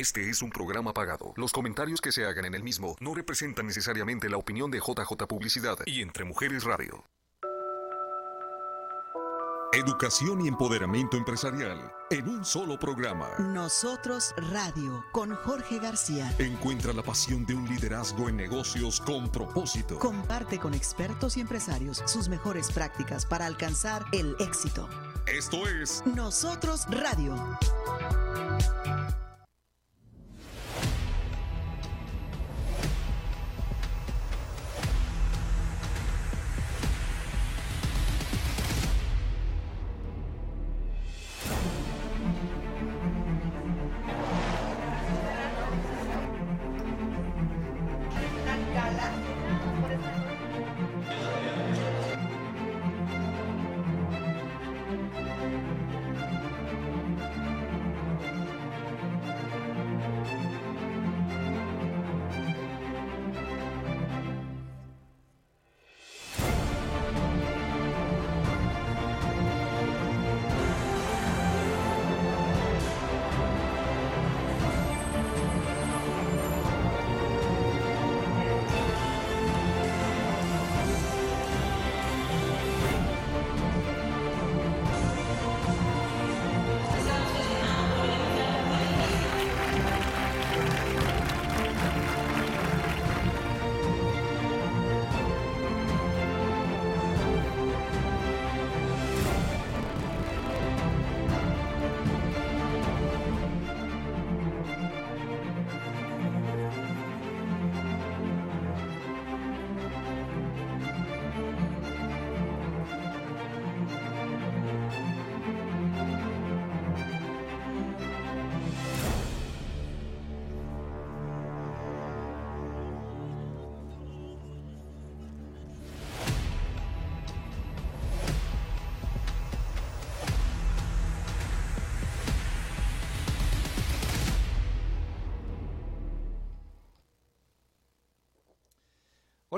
[0.00, 1.34] Este es un programa pagado.
[1.36, 5.26] Los comentarios que se hagan en el mismo no representan necesariamente la opinión de JJ
[5.28, 7.04] Publicidad y Entre Mujeres Radio.
[9.74, 13.28] Educación y empoderamiento empresarial en un solo programa.
[13.40, 16.34] Nosotros Radio con Jorge García.
[16.38, 19.98] Encuentra la pasión de un liderazgo en negocios con propósito.
[19.98, 24.88] Comparte con expertos y empresarios sus mejores prácticas para alcanzar el éxito.
[25.26, 27.36] Esto es Nosotros Radio.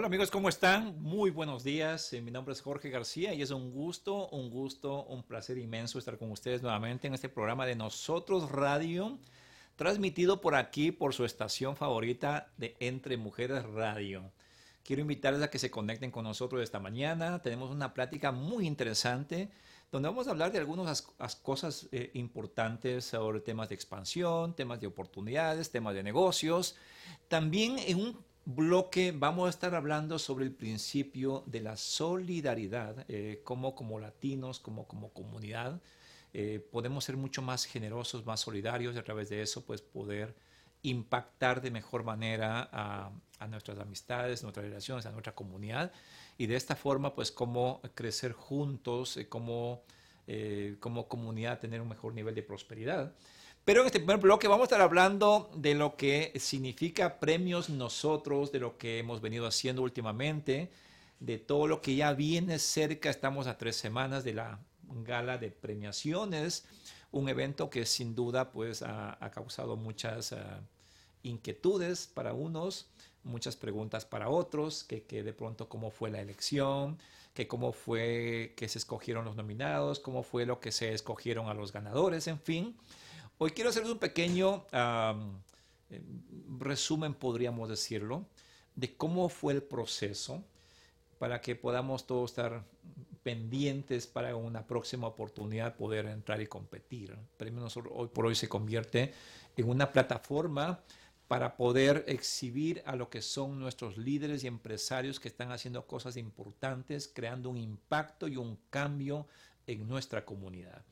[0.02, 1.00] Hola amigos, ¿cómo están?
[1.00, 2.12] Muy buenos días.
[2.12, 5.96] Eh, mi nombre es Jorge García y es un gusto, un gusto, un placer inmenso
[5.96, 9.20] estar con ustedes nuevamente en este programa de Nosotros Radio,
[9.76, 14.32] transmitido por aquí, por su estación favorita de Entre Mujeres Radio.
[14.82, 17.40] Quiero invitarles a que se conecten con nosotros esta mañana.
[17.40, 19.52] Tenemos una plática muy interesante
[19.92, 21.02] donde vamos a hablar de algunas
[21.42, 26.74] cosas eh, importantes sobre temas de expansión, temas de oportunidades, temas de negocios.
[27.28, 33.40] También en un bloque vamos a estar hablando sobre el principio de la solidaridad, eh,
[33.44, 35.80] como como latinos, como como comunidad,
[36.34, 40.34] eh, podemos ser mucho más generosos, más solidarios y a través de eso pues poder
[40.82, 43.12] impactar de mejor manera a,
[43.48, 45.92] nuestras amistades, nuestras relaciones, a nuestra comunidad
[46.38, 49.82] y de esta forma pues cómo crecer juntos, eh, cómo
[50.78, 53.12] como comunidad tener un mejor nivel de prosperidad.
[53.64, 58.50] Pero en este primer bloque vamos a estar hablando de lo que significa premios nosotros,
[58.50, 60.72] de lo que hemos venido haciendo últimamente,
[61.20, 63.08] de todo lo que ya viene cerca.
[63.08, 64.58] Estamos a tres semanas de la
[65.04, 66.64] gala de premiaciones,
[67.12, 70.60] un evento que sin duda pues ha, causado muchas ah,
[71.22, 72.88] inquietudes para unos,
[73.22, 76.98] muchas preguntas para otros, que, que, de pronto cómo fue la elección,
[77.32, 81.54] que cómo fue que se escogieron los nominados, cómo fue lo que se escogieron a
[81.54, 82.76] los ganadores, en fin.
[83.44, 86.00] Hoy quiero hacerles un pequeño eh,
[86.60, 88.24] resumen, podríamos decirlo,
[88.76, 90.44] de cómo fue el proceso
[91.18, 92.62] para que podamos todos estar
[93.24, 97.18] pendientes para una próxima oportunidad poder entrar y competir.
[97.36, 99.12] Premio hoy por hoy se convierte
[99.56, 100.78] en una plataforma
[101.26, 106.16] para poder exhibir a lo que son nuestros líderes y empresarios que están haciendo cosas
[106.16, 109.26] importantes, creando un impacto y un cambio
[109.66, 110.84] en nuestra comunidad.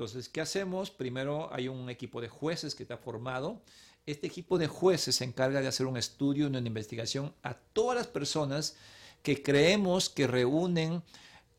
[0.00, 0.90] Entonces, ¿qué hacemos?
[0.90, 3.60] Primero hay un equipo de jueces que está formado.
[4.06, 8.06] Este equipo de jueces se encarga de hacer un estudio, una investigación a todas las
[8.06, 8.76] personas
[9.22, 11.02] que creemos que reúnen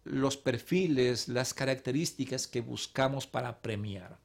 [0.06, 4.18] los perfiles, las características que buscamos para premiar.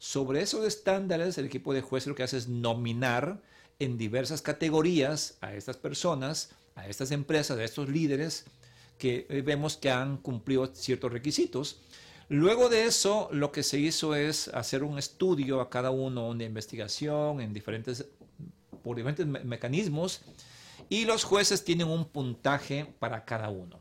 [0.00, 3.40] Sobre esos estándares, el equipo de jueces lo que hace es nominar
[3.78, 8.44] en diversas categorías a estas personas, a estas empresas, a estos líderes
[8.98, 11.80] que vemos que han cumplido ciertos requisitos
[12.28, 16.44] Luego de eso, lo que se hizo es hacer un estudio a cada uno, una
[16.44, 18.06] investigación en diferentes,
[18.82, 20.22] por diferentes mecanismos,
[20.88, 23.78] y los jueces tienen un puntaje para cada uno.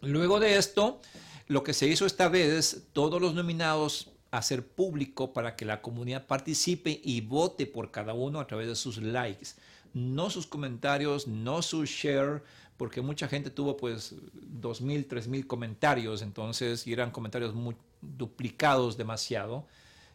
[0.00, 1.00] Luego de esto,
[1.46, 6.26] lo que se hizo esta vez, todos los nominados hacer público para que la comunidad
[6.26, 9.48] participe y vote por cada uno a través de sus likes,
[9.94, 12.42] no sus comentarios, no su share,
[12.78, 19.66] porque mucha gente tuvo pues 2.000, 3.000 comentarios, entonces y eran comentarios muy duplicados demasiado.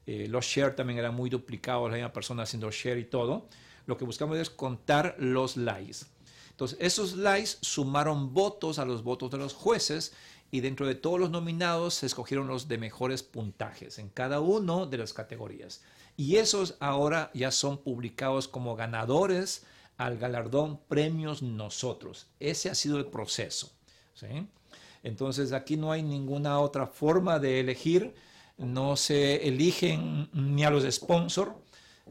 [0.08, 3.48] Eh, los share también eran muy duplicados, la misma persona haciendo share y todo.
[3.86, 6.06] Lo que buscamos es contar los likes.
[6.52, 10.14] Entonces, esos likes sumaron votos a los votos de los jueces
[10.50, 14.86] y dentro de todos los nominados se escogieron los de mejores puntajes en cada uno
[14.86, 15.82] de las categorías.
[16.16, 19.66] Y esos ahora ya son publicados como ganadores
[19.98, 22.28] al galardón Premios Nosotros.
[22.40, 23.72] Ese ha sido el proceso.
[25.04, 28.14] Entonces aquí no hay ninguna otra forma de elegir.
[28.58, 31.52] No se eligen ni a los sponsors,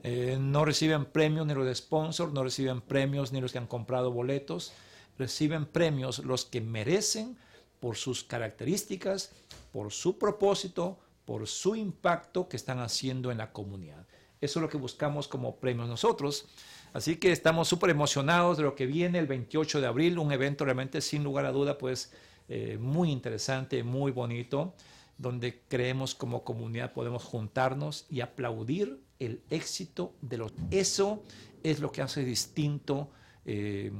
[0.03, 3.67] eh, no reciben premios ni los de sponsor, no reciben premios ni los que han
[3.67, 4.73] comprado boletos.
[5.19, 7.37] Reciben premios los que merecen
[7.81, 9.33] por sus características,
[9.73, 14.07] por su propósito, por su impacto que están haciendo en la comunidad.
[14.41, 16.47] Eso es lo que buscamos como premios nosotros.
[16.93, 20.65] Así que estamos súper emocionados de lo que viene el 28 de abril, un evento
[20.65, 22.13] realmente sin lugar a duda, pues
[22.49, 24.75] eh, muy interesante, muy bonito,
[25.17, 30.53] donde creemos como comunidad podemos juntarnos y aplaudir el éxito de los...
[30.71, 31.23] Eso
[31.63, 33.11] es lo que hace distinto
[33.47, 33.93] eh,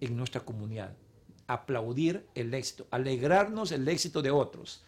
[0.00, 0.94] en nuestra comunidad
[1.50, 4.84] aplaudir el éxito, alegrarnos el éxito de otros,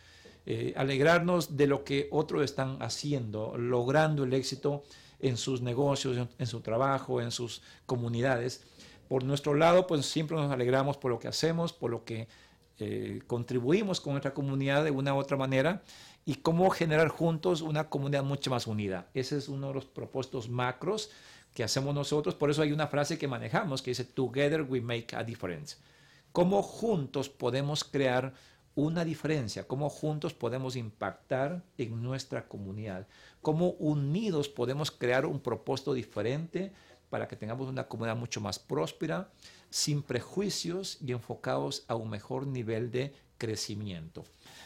[0.47, 4.85] eh, alegrarnos de lo que otros están haciendo, logrando el éxito
[5.23, 8.65] en sus negocios, en, su trabajo, en sus comunidades.
[9.09, 12.29] Por nuestro lado, pues siempre nos alegramos por lo que hacemos, por lo que
[12.79, 15.83] eh, contribuimos con nuestra comunidad de una u otra manera
[16.25, 19.09] y cómo generar juntos una comunidad mucho más unida.
[19.15, 21.11] Ese es uno de los propósitos macros
[21.55, 22.35] que hacemos nosotros.
[22.35, 25.77] Por eso hay una frase que manejamos que dice, Together we make a difference
[26.33, 28.35] cómo juntos podemos crear
[28.75, 33.07] una diferencia, cómo juntos podemos impactar en nuestra comunidad,
[33.43, 36.73] cómo unidos podemos crear un propósito diferente
[37.11, 39.29] para que tengamos una comunidad mucho más próspera,
[39.69, 44.25] sin prejuicios y enfocados a un mejor nivel de crecimiento.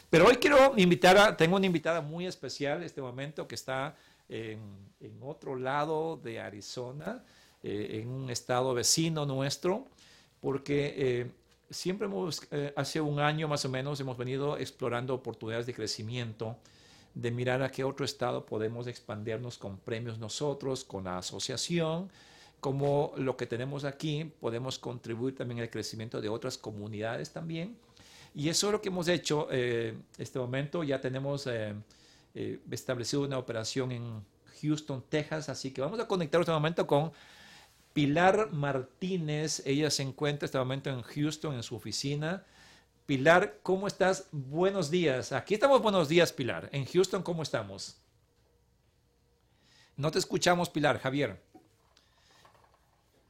[0.09, 3.97] Pero hoy quiero invitar a, tengo una invitada muy especial en este momento que está
[4.29, 4.59] en,
[5.21, 7.23] otro lado de Arizona,
[7.63, 9.87] eh, en un estado vecino nuestro,
[10.39, 11.31] porque eh,
[11.69, 16.57] siempre hemos, eh, hace un año más o menos, hemos venido explorando oportunidades de crecimiento,
[17.17, 22.11] de mirar a qué otro estado podemos expandirnos con premios nosotros, con la asociación,
[22.59, 27.75] como lo que tenemos aquí, podemos contribuir también al crecimiento de otras comunidades también.
[28.35, 30.83] Y eso es lo que hemos hecho eh, este momento.
[30.83, 31.73] Ya tenemos eh,
[32.69, 34.23] establecido una operación en
[34.61, 37.11] Houston, Texas, así que vamos a conectar este momento con
[37.93, 42.43] Pilar Martínez, ella se encuentra este momento en Houston, en su oficina.
[43.07, 44.25] Pilar, ¿cómo estás?
[44.33, 45.31] Buenos días.
[45.31, 46.67] Aquí estamos, buenos días, Pilar.
[46.73, 48.01] En Houston, ¿cómo estamos?
[49.95, 50.99] No te escuchamos, Pilar.
[50.99, 51.41] Javier.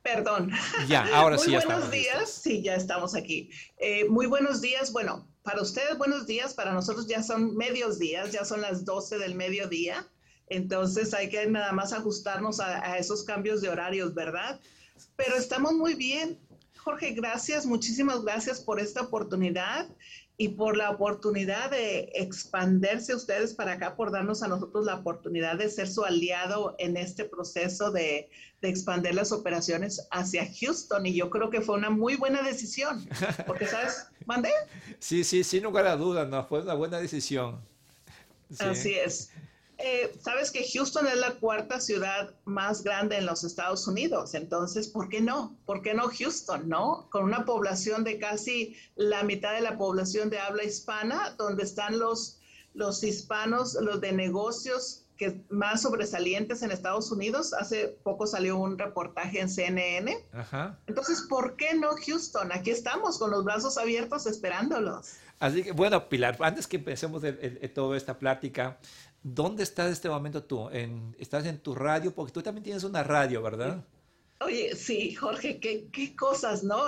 [0.01, 0.51] Perdón.
[0.87, 1.51] Ya, ahora sí.
[1.51, 2.27] Muy buenos días.
[2.27, 3.51] Sí, ya estamos aquí.
[3.77, 4.91] Eh, muy buenos días.
[4.91, 9.19] Bueno, para ustedes buenos días, para nosotros ya son medios días, ya son las 12
[9.19, 10.07] del mediodía.
[10.47, 14.59] Entonces hay que nada más ajustarnos a, esos cambios de horarios, ¿verdad?
[15.15, 16.39] Pero estamos muy bien.
[16.87, 19.89] Jorge, gracias, muchísimas gracias por esta oportunidad
[20.37, 25.57] y por la oportunidad de expandirse ustedes para acá, por darnos a nosotros la oportunidad
[25.57, 28.29] de ser su aliado en este proceso de,
[28.61, 31.05] de expandir las operaciones hacia Houston.
[31.05, 33.05] Y yo creo que fue una muy buena decisión,
[33.45, 34.07] porque, ¿sabes?
[34.25, 34.51] ¿Mandé?
[34.99, 37.59] Sí, sí, sin lugar a dudas, no, fue una buena decisión.
[38.59, 39.29] Así es.
[39.79, 44.87] Eh, sabes que Houston es la cuarta ciudad más grande en los Estados Unidos, entonces,
[44.87, 45.55] ¿por qué no?
[45.65, 47.07] ¿Por qué no Houston, no?
[47.11, 51.99] Con una población de casi la mitad de la población de habla hispana, donde están
[51.99, 52.39] los,
[52.73, 57.53] los hispanos, los de negocios que más sobresalientes en Estados Unidos.
[57.53, 60.15] Hace poco salió un reportaje en CNN.
[60.85, 62.51] Entonces, ¿por qué no Houston?
[62.51, 65.15] Aquí estamos con los brazos abiertos esperándolos.
[65.39, 67.21] Así que, bueno, Pilar, antes que empecemos
[67.73, 68.77] toda esta plática,
[69.33, 70.69] ¿Dónde estás en este momento tú?
[70.69, 72.15] En, ¿Estás en tu radio?
[72.15, 73.83] Porque tú también tienes una radio, ¿verdad?
[74.39, 76.85] Oye, sí, Jorge, qué, qué cosas, ¿no?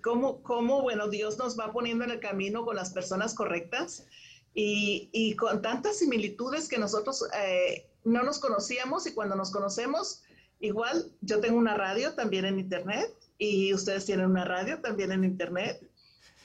[0.00, 4.06] Cómo, cómo, bueno, Dios nos va poniendo en el camino con las personas correctas
[4.54, 10.22] y, y con tantas similitudes que nosotros eh, no nos conocíamos y cuando nos conocemos,
[10.60, 15.24] igual yo tengo una radio también en Internet y ustedes tienen una radio también en
[15.24, 15.82] Internet.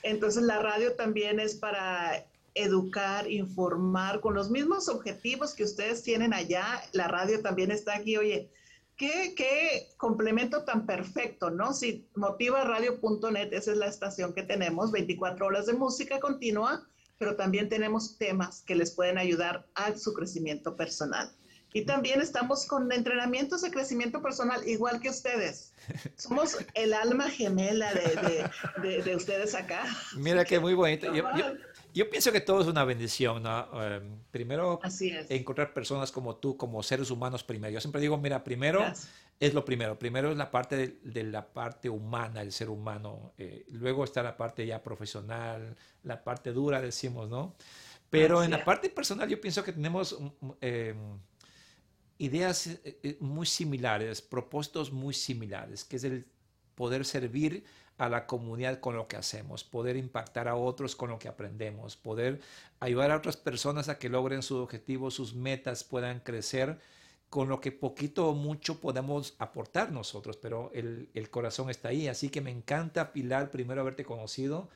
[0.02, 2.26] Entonces la radio también es para
[2.56, 6.82] educar, informar con los mismos objetivos que ustedes tienen allá.
[6.92, 8.16] La radio también está aquí.
[8.16, 8.50] Oye,
[8.96, 11.72] qué, qué complemento tan perfecto, ¿no?
[11.74, 17.68] Si motivaradio.net, esa es la estación que tenemos, 24 horas de música continua, pero también
[17.68, 21.30] tenemos temas que les pueden ayudar a su crecimiento personal.
[21.72, 25.74] Y también estamos con entrenamientos de crecimiento personal, igual que ustedes.
[26.16, 29.84] Somos el alma gemela de, de, ustedes acá.
[30.16, 31.12] Mira que muy bonito.
[31.12, 31.24] Yo,
[32.10, 33.82] pienso que todo es una bendición, ¿no?
[33.82, 34.80] Em, primero,
[35.28, 37.72] encontrar personas como tú, como seres humanos primero.
[37.72, 38.84] Yo siempre digo, mira, primero
[39.40, 39.98] es lo primero.
[39.98, 43.32] Primero es la parte de, la parte humana, el ser humano.
[43.38, 47.56] Eh, luego está la parte ya profesional, la parte dura, decimos, ¿no?
[48.10, 50.16] Pero en la parte personal yo pienso que tenemos...
[50.60, 50.94] Eh,
[52.18, 56.26] ideas eh, eh, muy similares, propósitos muy similares, que es el
[56.74, 57.64] poder servir
[57.98, 61.96] a la comunidad con lo que hacemos, poder impactar a otros con lo que aprendemos,
[61.96, 62.40] poder
[62.80, 66.78] ayudar a otras personas a que logren sus objetivos, sus metas, puedan crecer
[67.30, 72.06] con lo que poquito o mucho podemos aportar nosotros, pero el, el corazón está ahí.
[72.06, 74.68] Así que me encanta, Pilar, primero haberte conocido.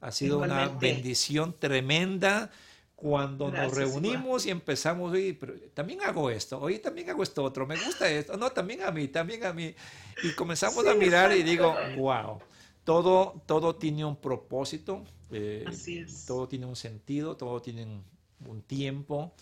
[0.00, 2.50] Ha sido una bendición tremenda
[2.94, 7.66] cuando nos reunimos y empezamos, oye, pero también hago esto, oye, también hago esto otro,
[7.66, 9.74] me gusta esto, no, también a mí, también a mí.
[10.22, 12.40] Y comenzamos a mirar y digo, wow,
[12.84, 15.64] todo, todo tiene un propósito, eh,
[16.26, 17.86] todo tiene un sentido, todo tiene
[18.46, 19.34] un tiempo.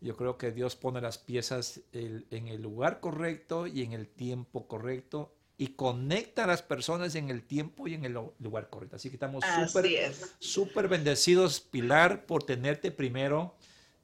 [0.00, 4.66] Yo creo que Dios pone las piezas en el lugar correcto y en el tiempo
[4.66, 8.96] correcto y conecta a las personas en el tiempo y en el lugar correcto.
[8.96, 13.56] Así que estamos súper súper bendecidos, Pilar, por tenerte primero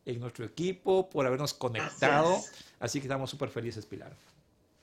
[0.05, 2.43] en nuestro equipo, por habernos conectado.
[2.79, 4.15] Así que estamos súper felices, Pilar.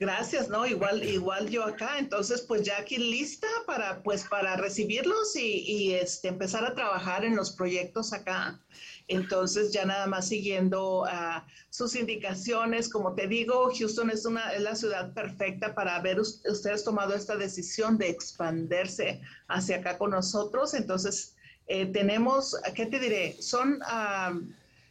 [0.03, 0.65] Gracias, ¿no?
[0.65, 1.97] Igual, igual yo acá.
[1.97, 7.23] Entonces, pues ya aquí lista para, pues, para recibirlos y, y este, empezar a trabajar
[7.23, 8.59] en los proyectos acá.
[9.07, 14.61] Entonces, ya nada más siguiendo uh, sus indicaciones, como te digo, Houston es, una, es
[14.61, 20.73] la ciudad perfecta para haber ustedes tomado esta decisión de expandirse hacia acá con nosotros.
[20.73, 23.41] Entonces, eh, tenemos, ¿qué te diré?
[23.41, 24.37] Son, uh,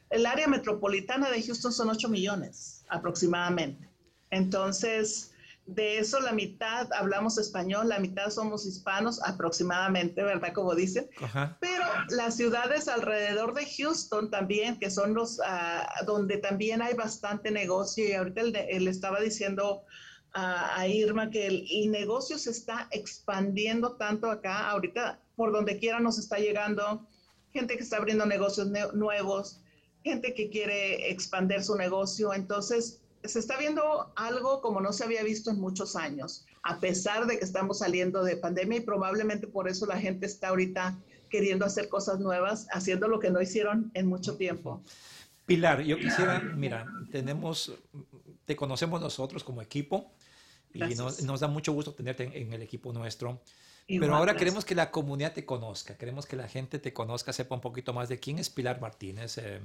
[0.08, 3.91] el área metropolitana de Houston son 8 millones aproximadamente.
[4.32, 5.32] Entonces,
[5.66, 10.52] de eso la mitad hablamos español, la mitad somos hispanos aproximadamente, ¿verdad?
[10.54, 11.08] Como dicen.
[11.60, 17.50] Pero las ciudades alrededor de Houston también, que son los ah, donde también hay bastante
[17.50, 19.84] negocio, y ahorita él, estaba diciendo
[20.34, 26.18] a Irma que el, negocio se está expandiendo tanto acá, ahorita por donde quiera nos
[26.18, 27.06] está llegando
[27.52, 29.60] gente que está abriendo negocios nuevos,
[30.02, 35.22] gente que quiere expandir su negocio, entonces se está viendo algo como no se había
[35.22, 39.68] visto en muchos años, a pesar de que estamos saliendo de pandemia y probablemente por
[39.68, 40.98] eso la gente está ahorita
[41.28, 44.82] queriendo hacer cosas nuevas, haciendo lo que no hicieron en mucho tiempo.
[45.46, 47.72] Pilar, yo quisiera, mira, tenemos,
[48.44, 50.12] te conocemos nosotros como equipo
[50.72, 53.42] y nos, da mucho gusto tenerte en, el equipo nuestro.
[53.88, 57.54] Pero ahora queremos que la comunidad te conozca, queremos que la gente te conozca, sepa
[57.54, 59.38] un poquito más de quién es Pilar Martínez.
[59.38, 59.60] Eh,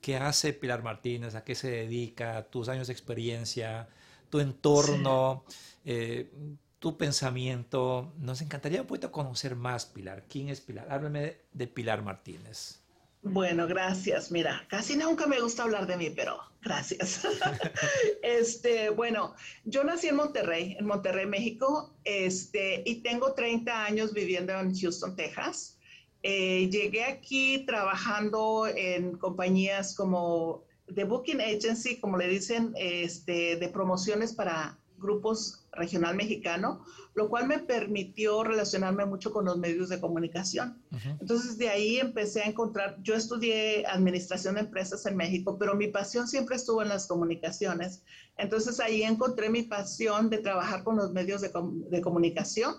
[0.00, 3.88] qué hace Pilar Martínez, a qué se dedica, tus años de experiencia,
[4.30, 5.44] tu entorno,
[5.84, 6.30] eh,
[6.78, 8.12] tu pensamiento.
[8.18, 10.24] Nos encantaría un poquito conocer más, Pilar.
[10.28, 10.86] ¿Quién es Pilar?
[10.90, 12.80] Háblame de Pilar Martínez.
[13.22, 14.30] Bueno, gracias.
[14.30, 17.26] Mira, casi nunca me gusta hablar de mí, pero gracias.
[18.22, 24.58] este, bueno, yo nací en Monterrey, en Monterrey, México, este, y tengo 30 años viviendo
[24.58, 25.76] en Houston, Texas.
[26.22, 33.68] Eh, llegué aquí trabajando en compañías como The Booking Agency, como le dicen, este, de
[33.68, 36.84] promociones para grupos regional mexicano,
[37.14, 40.82] lo cual me permitió relacionarme mucho con los medios de comunicación.
[41.20, 45.88] Entonces de ahí empecé a encontrar, yo estudié administración de empresas en México, pero mi
[45.88, 48.02] pasión siempre estuvo en las comunicaciones.
[48.36, 51.50] Entonces ahí encontré mi pasión de trabajar con los medios de,
[51.88, 52.74] de comunicación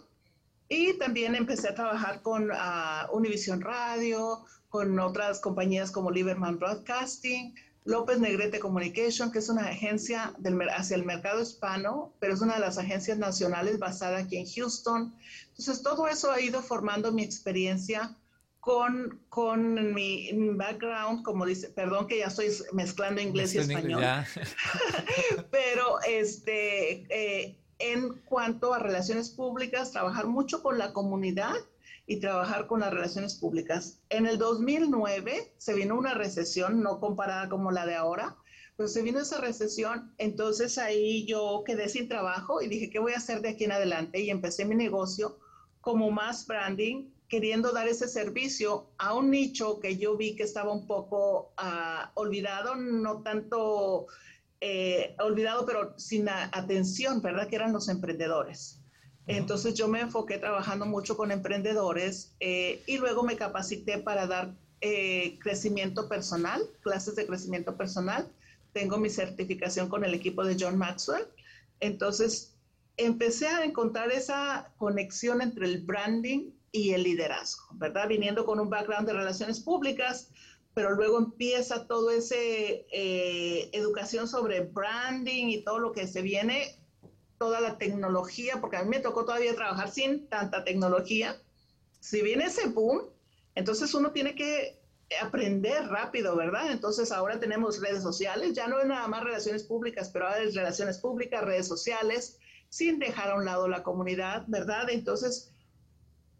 [0.71, 7.53] y también empecé a trabajar con uh, Univision Radio, con otras compañías como Lieberman Broadcasting,
[7.83, 12.53] López Negrete Communication, que es una agencia del, hacia el mercado hispano, pero es una
[12.53, 15.13] de las agencias nacionales basada aquí en Houston.
[15.49, 18.15] Entonces, todo eso ha ido formando mi experiencia
[18.61, 24.03] con, con mi, background, como dice, perdón que ya estoy mezclando inglés y español,
[25.51, 31.55] pero este, eh, en cuanto a relaciones públicas, trabajar mucho con la comunidad
[32.07, 33.99] y trabajar con las relaciones públicas.
[34.09, 38.35] En el 2009 se vino una recesión, no comparada como la de ahora,
[38.75, 43.13] pero se vino esa recesión, entonces ahí yo quedé sin trabajo y dije, ¿qué voy
[43.13, 44.19] a hacer de aquí en adelante?
[44.19, 45.37] Y empecé mi negocio
[45.81, 50.73] como más branding, queriendo dar ese servicio a un nicho que yo vi que estaba
[50.73, 54.07] un poco uh, olvidado, no tanto
[54.61, 57.47] eh, olvidado, pero sin atención, ¿verdad?
[57.47, 58.77] Que eran los emprendedores.
[59.27, 64.53] Entonces yo me enfoqué trabajando mucho con emprendedores eh, y luego me capacité para dar
[64.81, 68.27] eh, crecimiento personal, clases de crecimiento personal.
[68.73, 71.25] Tengo mi certificación con el equipo de John Maxwell.
[71.79, 72.53] Entonces,
[72.97, 78.07] empecé a encontrar esa conexión entre el branding y el liderazgo, ¿verdad?
[78.07, 80.29] Viniendo con un background de relaciones públicas,
[80.73, 86.75] pero luego empieza todo ese eh, educación sobre branding y todo lo que se viene,
[87.37, 91.41] toda la tecnología, porque a mí me tocó todavía trabajar sin tanta tecnología.
[91.99, 93.03] Si viene ese boom,
[93.55, 94.81] entonces uno tiene que
[95.19, 96.71] aprender rápido, ¿verdad?
[96.71, 100.55] Entonces ahora tenemos redes sociales, ya no es nada más relaciones públicas, pero ahora es
[100.55, 102.37] relaciones públicas, redes sociales,
[102.69, 104.89] sin dejar a un lado la comunidad, ¿verdad?
[104.89, 105.51] Entonces,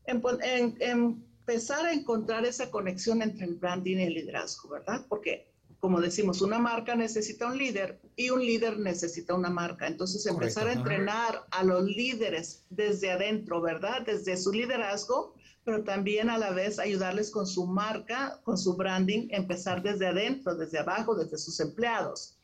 [0.05, 5.05] en, empezar a encontrar esa conexión entre el branding y el liderazgo, ¿verdad?
[5.09, 9.87] Porque, como decimos, una marca necesita un líder y un líder necesita una marca.
[9.87, 14.03] Entonces, empezar a entrenar a los líderes desde adentro, ¿verdad?
[14.05, 15.33] Desde su liderazgo
[15.63, 20.55] pero también a la vez ayudarles con su marca, con su branding, empezar desde adentro,
[20.55, 22.35] desde abajo, desde sus empleados.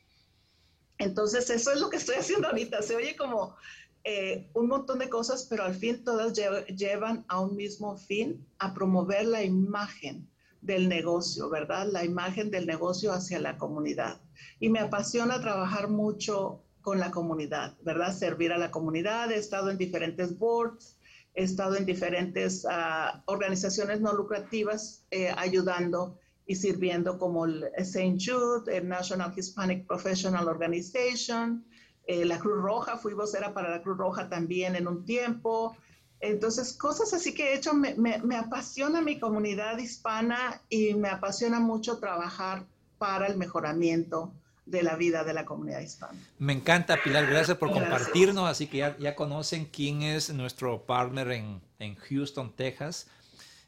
[0.98, 2.82] Entonces, eso es lo que estoy haciendo ahorita.
[2.82, 3.56] Se oye como
[4.04, 6.38] eh, un montón de cosas, pero al fin todas
[6.74, 10.28] llevan a un mismo fin, a promover la imagen
[10.60, 11.88] del negocio, ¿verdad?
[11.90, 14.20] La imagen del negocio hacia la comunidad.
[14.60, 18.16] Y me apasiona trabajar mucho con la comunidad, ¿verdad?
[18.16, 19.30] Servir a la comunidad.
[19.30, 20.98] He estado en diferentes boards,
[21.34, 28.16] he estado en diferentes uh, organizaciones no lucrativas eh, ayudando y sirviendo como el St.
[28.18, 31.64] Jude, el National Hispanic Professional Organization,
[32.08, 35.76] eh, la Cruz Roja, fui vocera para la Cruz Roja también en un tiempo.
[36.20, 41.10] Entonces, cosas así que he hecho, me, me, me apasiona mi comunidad hispana y me
[41.10, 42.64] apasiona mucho trabajar
[42.96, 44.32] para el mejoramiento
[44.64, 46.18] de la vida de la comunidad hispana.
[46.38, 48.48] Me encanta, Pilar, gracias por compartirnos.
[48.48, 53.08] Así que ya, ya, conocen quién es nuestro partner en, en Houston, Texas,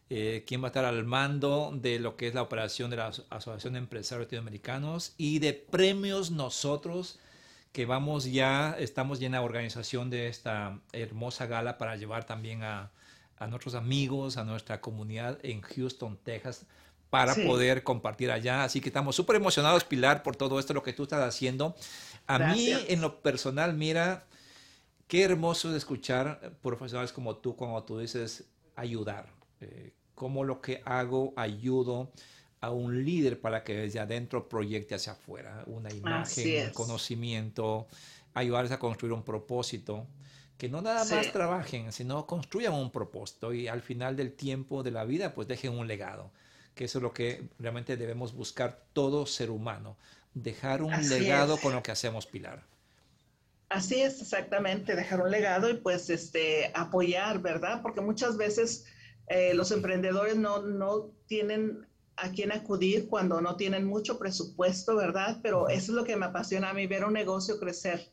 [0.09, 3.09] eh, quién va a estar al mando de lo que es la operación de la
[3.29, 7.21] Asociación de Empresarios Latinoamericanos y de premios nosotros
[7.73, 12.63] que vamos ya, estamos ya en la organización de esta hermosa gala para llevar también
[12.63, 12.91] a,
[13.39, 16.67] a nuestros amigos, a nuestra comunidad en Houston, Texas
[17.11, 18.63] para poder compartir allá.
[18.65, 21.75] Así que estamos súper emocionados, Pilar, por todo esto, lo que tú estás haciendo.
[22.27, 24.27] A mí, en lo personal, mira,
[25.09, 28.45] qué hermoso es escuchar profesionales como tú cuando tú dices
[28.77, 29.29] ayudar.
[29.61, 32.13] Eh, cómo lo que hago ayudo
[32.61, 37.87] a un líder para que desde adentro proyecte hacia afuera una imagen, un conocimiento,
[38.35, 40.07] ayudarles a construir un propósito
[40.59, 44.91] que no nada más trabajen, sino construyan un propósito y al final del tiempo de
[44.91, 46.31] la vida pues dejen un legado
[46.75, 49.99] que eso es lo que realmente debemos buscar todo ser humano,
[50.33, 52.63] dejar un legado con lo que hacemos, Pilar.
[53.69, 57.83] Así es, exactamente, dejar un legado y pues este, apoyar, ¿verdad?
[57.83, 58.87] Porque muchas veces
[59.27, 61.87] eh, los emprendedores no, no tienen
[62.21, 65.39] a quién acudir cuando no tienen mucho presupuesto, ¿verdad?
[65.43, 68.11] Pero eso es lo que me apasiona a mí, ver un negocio crecer.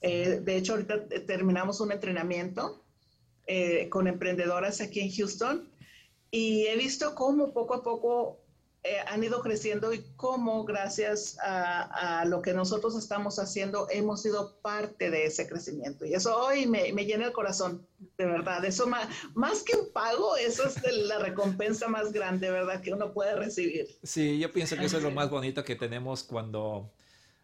[0.00, 2.82] Eh, de hecho, ahorita terminamos un entrenamiento
[3.46, 5.68] eh, con emprendedoras aquí en Houston
[6.30, 8.40] y he visto cómo poco a poco
[8.82, 14.56] eh, han ido creciendo y cómo gracias a, lo que nosotros estamos haciendo hemos sido
[14.62, 16.06] parte de ese crecimiento.
[16.06, 18.64] Y eso hoy me, me llena el corazón, de verdad.
[18.64, 22.80] Eso más, más que un pago, eso es la recompensa más grande, ¿verdad?
[22.80, 23.86] Que uno puede recibir.
[24.02, 26.90] Sí, yo pienso que eso es lo más bonito que tenemos cuando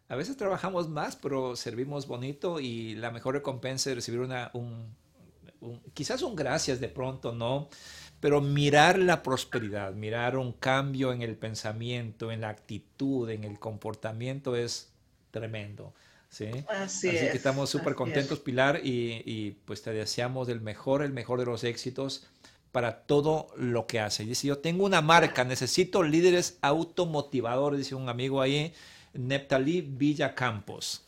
[0.09, 4.95] a veces trabajamos más, pero servimos bonito y la mejor recompensa es recibir una, un,
[5.61, 7.69] un quizás un gracias de pronto, ¿no?
[8.19, 13.59] Pero mirar la prosperidad, mirar un cambio en el pensamiento, en la actitud, en el
[13.59, 14.89] comportamiento es
[15.31, 15.93] tremendo.
[16.29, 16.49] ¿sí?
[16.67, 21.45] Así, que estamos súper contentos, Pilar, y, pues te deseamos el mejor, el mejor de
[21.45, 22.25] los éxitos
[22.71, 24.25] para todo lo que hace.
[24.25, 28.73] Dice, yo tengo una marca, necesito líderes automotivadores, dice un amigo ahí,
[29.13, 31.06] Neptalí Villacampos.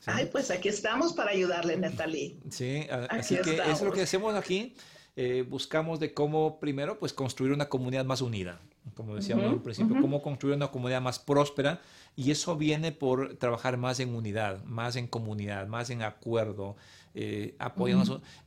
[0.00, 0.10] ¿Sí?
[0.12, 2.38] Ay, pues aquí estamos para ayudarle, Neptalí.
[2.50, 4.74] Sí, así que eso es lo que hacemos aquí.
[5.16, 8.60] Eh, buscamos de cómo, primero, pues construir una comunidad más unida,
[8.94, 11.82] como decíamos al principio, cómo construir una comunidad más próspera,
[12.16, 16.76] y eso viene por trabajar más en unidad, más en comunidad, más en acuerdo,
[17.14, 17.56] eh,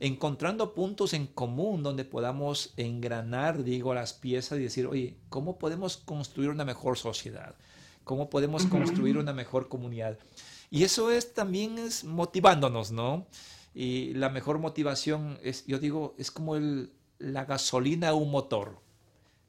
[0.00, 5.98] encontrando puntos en común donde podamos engranar, digo, las piezas y decir, oye, ¿cómo podemos
[5.98, 7.54] construir una mejor sociedad?
[8.04, 10.18] ¿Cómo podemos construir una mejor comunidad?
[10.74, 13.28] Y eso es también es motivándonos, ¿no?
[13.76, 18.80] Y la mejor motivación es, yo digo, es como el, la gasolina a un motor.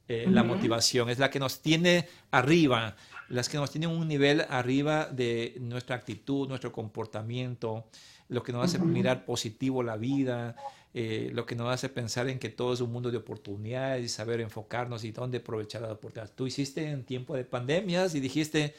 [0.07, 2.95] Eh, la motivación es la que nos tiene arriba,
[3.27, 7.87] las que nos tienen un nivel arriba de nuestra actitud, nuestro comportamiento,
[8.29, 10.55] lo que nos hace mirar positivo la vida,
[10.93, 14.09] eh, lo que nos hace pensar en que todo es un mundo de oportunidades y
[14.09, 16.35] saber enfocarnos y dónde aprovechar las oportunidades.
[16.35, 18.75] Tú hiciste en tiempo de pandemias y dijiste,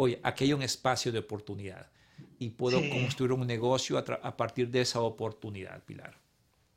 [0.00, 1.90] oye, aquí hay un espacio de oportunidad
[2.38, 6.16] y puedo construir un negocio a, partir de esa oportunidad, Pilar.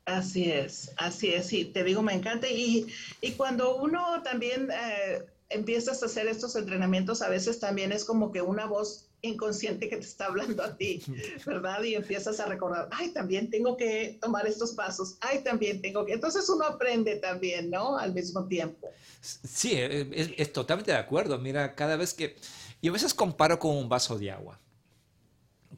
[0.04, 2.46] Así es, así es, sí, te digo, me encanta.
[2.50, 2.86] Y,
[3.22, 8.30] y cuando uno también eh, empiezas a hacer estos entrenamientos, a veces también es como
[8.30, 11.02] que una voz inconsciente que te está hablando a ti,
[11.46, 11.82] ¿verdad?
[11.82, 16.12] Y empiezas a recordar, ay, también tengo que tomar estos pasos, ay, también tengo que...
[16.12, 17.98] Entonces uno aprende también, ¿no?
[17.98, 18.90] Al mismo tiempo.
[19.20, 21.38] Sí, eh, es, es totalmente de acuerdo.
[21.38, 22.36] Mira, cada vez que...
[22.80, 24.60] Y a veces comparo con un vaso de agua.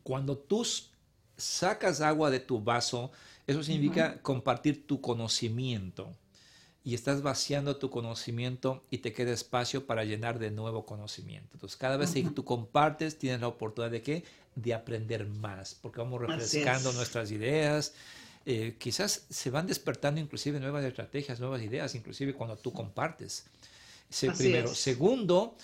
[0.03, 0.67] Cuando tú
[1.37, 3.11] sacas agua de tu vaso,
[3.47, 6.17] eso significa compartir tu conocimiento
[6.87, 11.49] y estás vaciando tu conocimiento y te queda espacio para llenar de nuevo conocimiento.
[11.55, 14.23] Entonces, cada vez que tú compartes, tienes la oportunidad de qué?
[14.55, 17.93] De aprender más, porque vamos refrescando nuestras ideas.
[18.45, 23.47] Eh, quizás se van despertando inclusive nuevas estrategias, nuevas ideas, inclusive cuando tú compartes.
[24.39, 24.73] primero.
[24.73, 25.57] Segundo,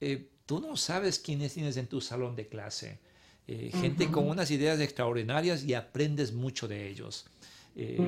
[0.00, 2.98] eh, tú no sabes quiénes tienes en tu salón de clase.
[3.46, 7.26] Eh, gente con unas ideas extraordinarias y aprendes mucho de ellos.
[7.76, 7.98] Eh,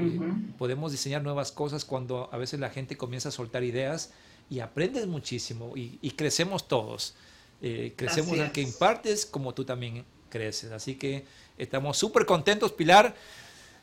[0.59, 4.13] podemos diseñar nuevas cosas cuando a veces la gente comienza a soltar ideas
[4.49, 7.15] y aprendes muchísimo y, crecemos todos.
[7.63, 10.71] Eh, crecemos al que impartes como tú también creces.
[10.73, 11.25] Así que
[11.59, 13.15] estamos súper contentos, Pilar.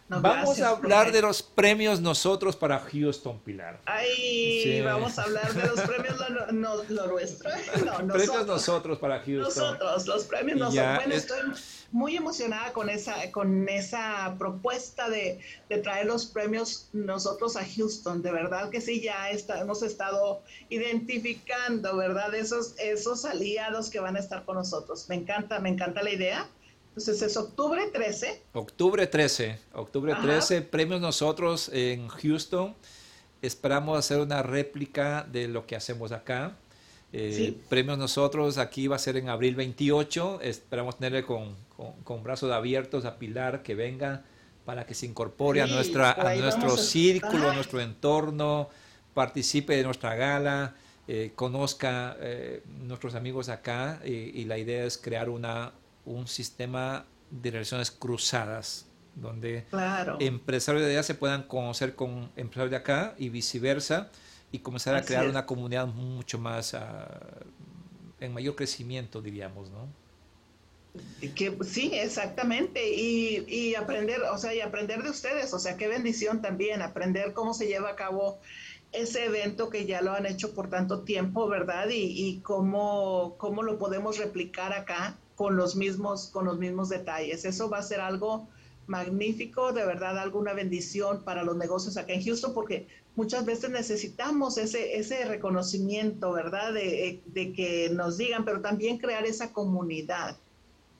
[0.10, 3.80] Vamos a hablar de los premios nosotros para Houston, Pilar.
[3.86, 7.50] Ay, vamos a hablar de los premios lo, lo, nuestro.
[7.86, 9.42] No, premios nosotros para Houston.
[9.42, 10.96] Nosotros, los premios nosotros.
[10.96, 11.40] Bueno, estoy
[11.92, 15.40] muy emocionada con esa, con esa propuesta de,
[15.70, 18.22] de, traer los premios nosotros a Houston.
[18.22, 22.34] De verdad que sí, ya está, hemos estado identificando, ¿verdad?
[22.36, 25.06] Esos, esos aliados que van a estar con nosotros.
[25.10, 26.50] Me encanta, me encanta la idea.
[26.96, 28.44] Entonces es octubre 13.
[28.54, 32.76] Octubre 13, octubre 13, premios nosotros en Houston.
[33.42, 36.56] Esperamos hacer una réplica de lo que hacemos acá.
[37.12, 40.42] Eh, premios nosotros, aquí va a ser en abril 28.
[40.44, 41.56] Esperamos tenerle con,
[42.04, 44.24] con, brazos abiertos a Pilar que venga
[44.64, 48.70] para que se incorpore a, nuestra, a nuestro círculo, a nuestro entorno,
[49.16, 50.76] participe de nuestra gala,
[51.08, 55.74] eh, conozca eh, nuestros amigos acá y la idea es crear una,
[56.06, 59.66] un sistema de relaciones cruzadas, donde
[60.20, 64.10] empresarios de allá se puedan conocer con empresarios de acá y viceversa,
[64.52, 67.08] y comenzar a crear una comunidad mucho más, ah,
[68.20, 69.88] en mayor crecimiento, diríamos, ¿no?
[71.36, 75.88] Que, sí, exactamente, y, y, aprender, o sea, y aprender de ustedes, o sea, qué
[75.88, 78.40] bendición también, aprender cómo se lleva a cabo
[78.92, 81.90] ese evento que ya lo han hecho por tanto tiempo, ¿verdad?
[81.90, 87.44] Y, y cómo, cómo lo podemos replicar acá con los mismos, con los mismos detalles.
[87.44, 88.48] Eso va a ser algo
[88.88, 94.58] magnífico, de verdad, alguna bendición para los negocios acá en Houston, porque muchas veces necesitamos
[94.58, 96.72] ese, ese reconocimiento, ¿verdad?
[96.72, 100.38] De, de, que nos digan, pero también crear esa comunidad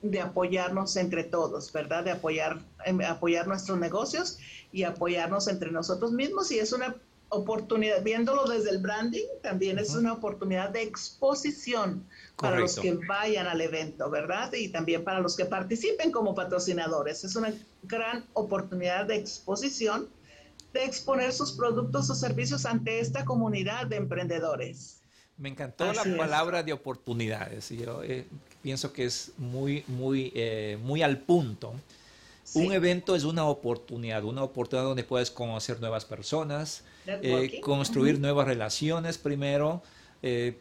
[0.02, 2.04] de apoyarnos entre todos, ¿verdad?
[2.04, 4.38] De apoyar, em, apoyar nuestros negocios
[4.72, 6.52] y apoyarnos entre nosotros mismos.
[6.52, 6.94] Y es una
[7.34, 13.46] oportunidad, viéndolo desde el branding, también es una oportunidad de exposición para los que vayan
[13.46, 14.52] al evento, ¿verdad?
[14.52, 17.24] Y también para los que participen como patrocinadores.
[17.24, 20.08] Es una gran oportunidad de exposición,
[20.72, 25.00] de exponer sus productos o servicios ante esta comunidad de emprendedores.
[25.36, 27.70] Me encantó la palabra de oportunidades.
[27.70, 28.26] Yo eh,
[28.62, 31.74] pienso que es muy, muy, eh, muy al punto.
[32.54, 38.46] Un evento es una oportunidad, una oportunidad donde puedes conocer nuevas personas, eh, construir nuevas
[38.46, 39.82] relaciones primero.
[40.22, 40.58] Eh,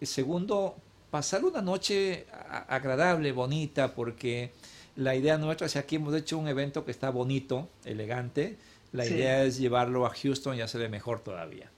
[0.00, 0.76] segundo,
[1.10, 2.26] pasar una noche
[2.68, 4.52] agradable, bonita, porque
[4.96, 8.56] la idea nuestra, si aquí hemos hecho un evento que está bonito, elegante,
[8.92, 11.70] la idea es llevarlo a Houston y hacerle mejor todavía.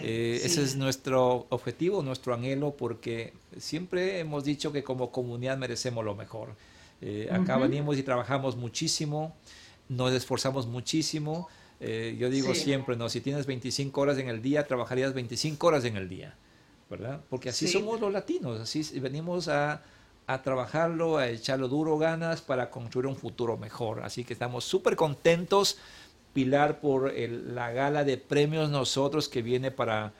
[0.00, 6.04] Eh, ese es nuestro objetivo, nuestro anhelo, porque siempre hemos dicho que como comunidad merecemos
[6.04, 6.54] lo mejor.
[7.00, 9.36] Eh, acá venimos y trabajamos muchísimo,
[9.88, 11.48] nos esforzamos muchísimo.
[11.80, 13.08] Eh, yo digo siempre, ¿no?
[13.08, 16.34] Si tienes 25 horas en el día, trabajarías 25 horas en el día,
[16.90, 17.20] ¿verdad?
[17.30, 19.82] Porque así somos los latinos, así venimos a,
[20.26, 24.02] a, trabajarlo, a echarlo duro, ganas para construir un futuro mejor.
[24.02, 25.78] Así que estamos súper contentos,
[26.32, 30.12] Pilar, por la gala de premios nosotros que viene para,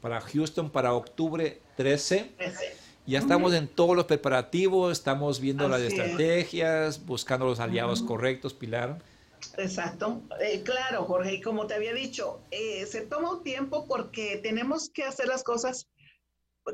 [0.00, 2.32] para Houston para octubre 13.
[2.36, 2.83] 13.
[3.06, 8.98] Ya estamos en todos los preparativos, estamos viendo las estrategias, buscando los aliados correctos, Pilar.
[9.58, 14.40] Exacto, eh, claro, Jorge, y como te había dicho, eh, se toma un tiempo porque
[14.42, 15.90] tenemos que hacer las cosas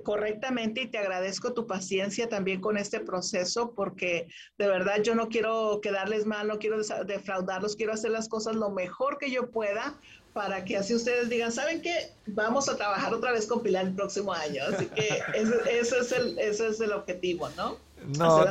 [0.05, 5.29] correctamente y te agradezco tu paciencia también con este proceso porque de verdad yo no
[5.29, 9.99] quiero quedarles mal, no quiero defraudarlos, quiero hacer las cosas lo mejor que yo pueda
[10.33, 12.13] para que así ustedes digan, ¿saben qué?
[12.27, 14.63] Vamos a trabajar otra vez con Pilar el próximo año.
[14.73, 17.77] Así que ese, es, el, ese es el objetivo, ¿no?
[18.17, 18.47] No,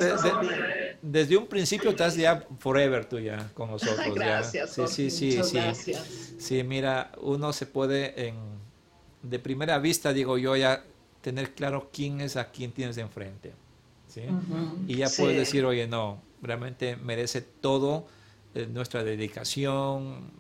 [1.02, 4.14] desde un principio estás ya forever tú ya con nosotros.
[4.14, 4.72] gracias.
[4.72, 5.56] Sí, sí, sí, sí.
[5.58, 6.34] Gracias.
[6.38, 8.36] Sí, mira, uno se puede en,
[9.24, 10.84] de primera vista, digo yo, ya
[11.22, 13.54] tener claro quién es a quién tienes enfrente.
[14.08, 14.22] ¿sí?
[14.88, 18.08] y ya puedes decir, oye, no, realmente merece todo
[18.56, 20.32] eh, nuestra dedicación,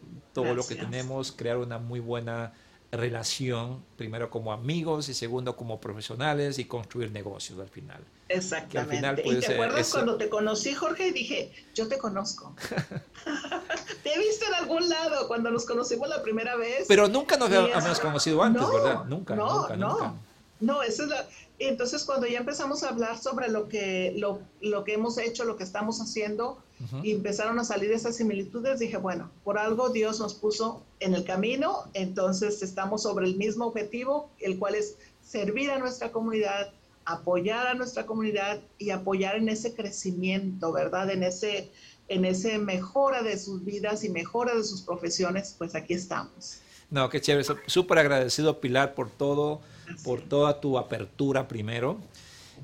[0.43, 2.53] todo lo que tenemos, crear una muy buena
[2.91, 8.03] relación, primero como amigos y segundo como profesionales y construir negocios al final.
[8.29, 9.23] Exactamente.
[9.25, 11.07] ¿Y te acuerdas cuando te conocí, Jorge?
[11.07, 12.55] Y dije, yo te conozco.
[14.03, 16.85] te he visto en algún lado cuando nos conocimos la primera vez.
[16.87, 19.05] Pero nunca nos habíamos conocido antes, ¿verdad?
[19.05, 19.89] Nunca, no, nunca, no.
[19.89, 20.13] nunca.
[20.59, 21.25] No, eso es la...
[21.59, 25.57] Entonces, cuando ya empezamos a hablar sobre lo que, lo, lo que hemos hecho, lo
[25.57, 26.57] que estamos haciendo,
[27.03, 31.25] y empezaron a salir esas similitudes, dije, bueno, por algo Dios nos puso en el
[31.25, 36.71] camino, entonces estamos sobre el mismo objetivo, el cual es servir a nuestra comunidad,
[37.03, 41.09] apoyar a nuestra comunidad y apoyar en ese crecimiento, ¿verdad?
[41.11, 41.69] En ese,
[42.07, 46.59] en ese mejora de sus vidas y mejora de sus profesiones, pues aquí estamos.
[46.89, 47.45] No, qué chévere.
[47.67, 49.59] Súper agradecido, Pilar, por todo
[50.03, 51.97] por toda tu apertura primero.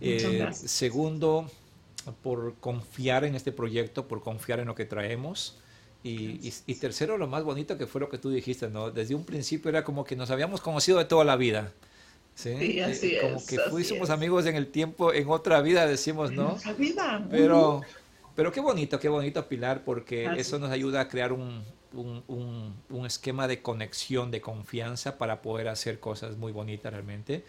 [0.02, 1.50] Eh, segundo,
[2.22, 5.58] por confiar en este proyecto, por confiar en lo que traemos.
[6.04, 8.92] Y, tercero, lo más bonito que fue lo que tú dijiste, ¿no?
[8.92, 11.74] Desde un principio era como que nos habíamos conocido de toda la vida.
[12.36, 16.50] Sí, eh, como que fuimos amigos en el tiempo, en otra vida, decimos, ¿no?
[16.50, 17.28] En otra vida.
[17.32, 17.82] Pero,
[18.36, 21.64] pero qué bonito, qué bonito, Pilar, porque eso nos ayuda a crear un,
[21.96, 27.44] un, esquema de conexión, de confianza para poder hacer cosas muy bonitas realmente.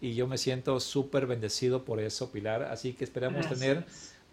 [0.00, 2.64] Y yo me siento súper bendecido por eso, Pilar.
[2.64, 3.86] Así que esperamos tener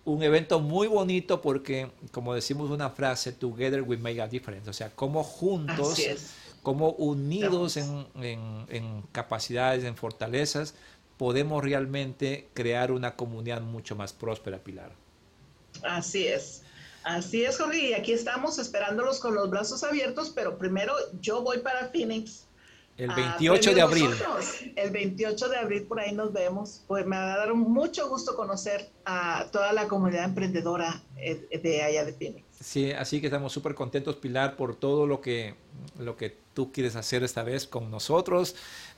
[0.04, 4.70] un evento muy bonito porque, como decimos una frase, together we make a difference.
[4.70, 6.00] O sea, como juntos,
[6.64, 10.74] como unidos en, en capacidades, en fortalezas,
[11.18, 14.92] podemos realmente crear una comunidad mucho más próspera, Pilar.
[15.84, 16.64] Así es.
[17.04, 21.60] Así es, Jorge, y aquí estamos esperándolos con los brazos abiertos, pero primero yo voy
[21.60, 22.46] para Phoenix.
[22.98, 24.10] El 28 de abril.
[24.76, 26.84] El 28 de abril por ahí nos vemos.
[26.88, 31.82] Pues me va a dar mucho gusto conocer a toda la comunidad emprendedora eh, de
[31.82, 32.46] allá de Phoenix.
[32.60, 35.56] Sí, así que estamos súper contentos, Pilar, por todo lo que,
[35.98, 38.56] lo que tú quieres hacer esta vez con nosotros,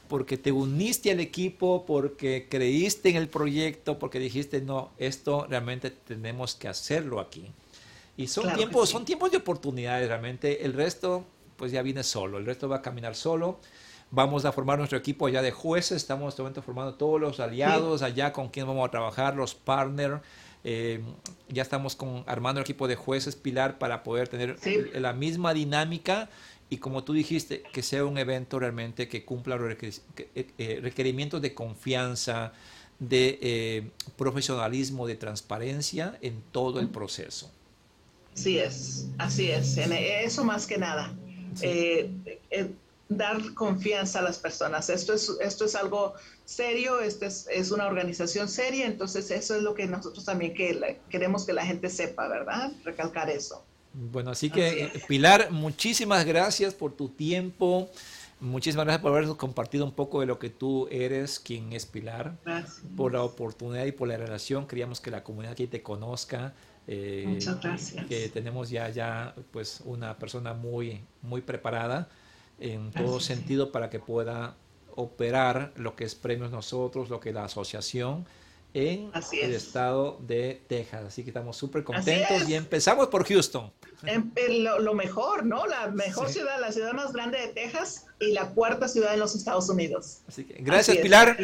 [0.10, 5.92] porque te uniste al equipo, porque creíste en el proyecto, porque dijiste, no, esto realmente
[5.92, 7.52] tenemos que hacerlo aquí.
[8.18, 10.66] Y son tiempos, son tiempos de oportunidades realmente.
[10.66, 11.26] El resto,
[11.56, 12.38] pues ya viene solo.
[12.38, 13.60] El resto va a caminar solo.
[14.16, 15.98] Vamos a formar nuestro equipo allá de jueces.
[15.98, 19.56] Estamos en este momento formando todos los aliados allá con quien vamos a trabajar, los
[19.56, 20.22] partners.
[20.64, 21.02] Eh,
[21.50, 24.56] ya estamos con, armando el equipo de jueces Pilar para poder tener
[24.94, 26.30] la misma dinámica
[26.70, 31.42] y como tú dijiste, que sea un evento realmente que cumpla los eh, eh, requerimientos
[31.42, 32.54] de confianza,
[33.00, 37.52] de profesionalismo, de transparencia en todo el proceso.
[38.36, 39.76] Así es, así es.
[39.76, 41.12] eso más que nada.
[41.62, 42.10] Eh,
[42.50, 42.72] eh,
[43.10, 44.90] dar confianza a las personas.
[44.90, 46.14] Esto es, esto es algo
[46.46, 51.00] serio, esto es, es, una organización seria, entonces eso es lo que nosotros también que
[51.10, 52.72] queremos que la gente sepa, ¿verdad?
[52.84, 53.64] Recalcar eso.
[53.94, 57.90] Bueno, así que Pilar, muchísimas gracias por tu tiempo.
[58.40, 62.36] Muchísimas gracias por haber compartido un poco de lo que tú eres, quién es Pilar,
[62.98, 64.68] por la oportunidad y por la relación.
[64.68, 66.54] Queríamos que la comunidad aquí te conozca,
[66.88, 68.06] eh, Muchas gracias.
[68.08, 72.10] Que tenemos ya, ya pues una persona muy, muy preparada
[72.60, 74.56] en todo sentido para que pueda
[74.96, 78.26] operar lo que es Premios Nosotros, lo que es la asociación
[78.74, 79.12] en
[79.42, 81.04] el estado de Texas.
[81.06, 83.72] Así que estamos súper contentos y empezamos por Houston.
[84.04, 84.32] Em,
[84.80, 85.66] lo, mejor, ¿no?
[85.68, 89.36] La mejor ciudad, la ciudad más grande de Texas y la cuarta ciudad en los
[89.36, 90.22] Estados Unidos.
[90.28, 91.38] Así que gracias Pilar,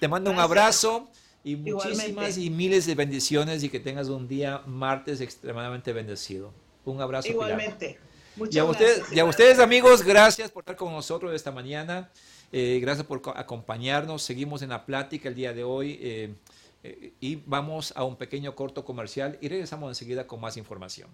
[0.00, 1.08] te mando un abrazo.
[1.44, 6.52] Y muchísimas y miles de bendiciones y que tengas un día martes extremadamente bendecido.
[6.84, 7.28] Un abrazo.
[7.28, 8.00] Igualmente.
[8.36, 12.10] Muchas y a, ustedes, y a ustedes amigos, gracias por estar con nosotros esta mañana.
[12.52, 14.22] Eh, gracias por acompañarnos.
[14.22, 16.34] Seguimos en la plática el día de hoy eh,
[16.82, 21.08] eh, y vamos a un pequeño corto comercial y regresamos enseguida con más información.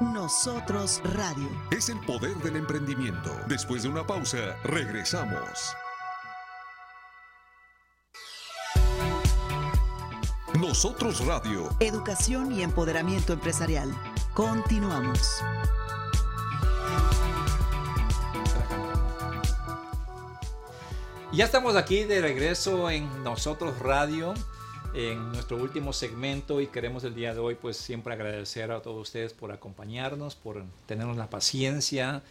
[0.00, 1.48] Nosotros Radio.
[1.70, 3.30] Es el poder del emprendimiento.
[3.48, 5.74] Después de una pausa, regresamos.
[10.58, 11.68] Nosotros Radio.
[11.80, 13.90] Educación y empoderamiento empresarial.
[14.34, 15.42] Continuamos.
[21.34, 24.34] Ya estamos aquí de regreso en Nosotros Radio,
[24.92, 29.00] en nuestro último segmento y queremos el día de hoy pues siempre agradecer a todos
[29.00, 32.22] ustedes por acompañarnos, por tenernos la paciencia,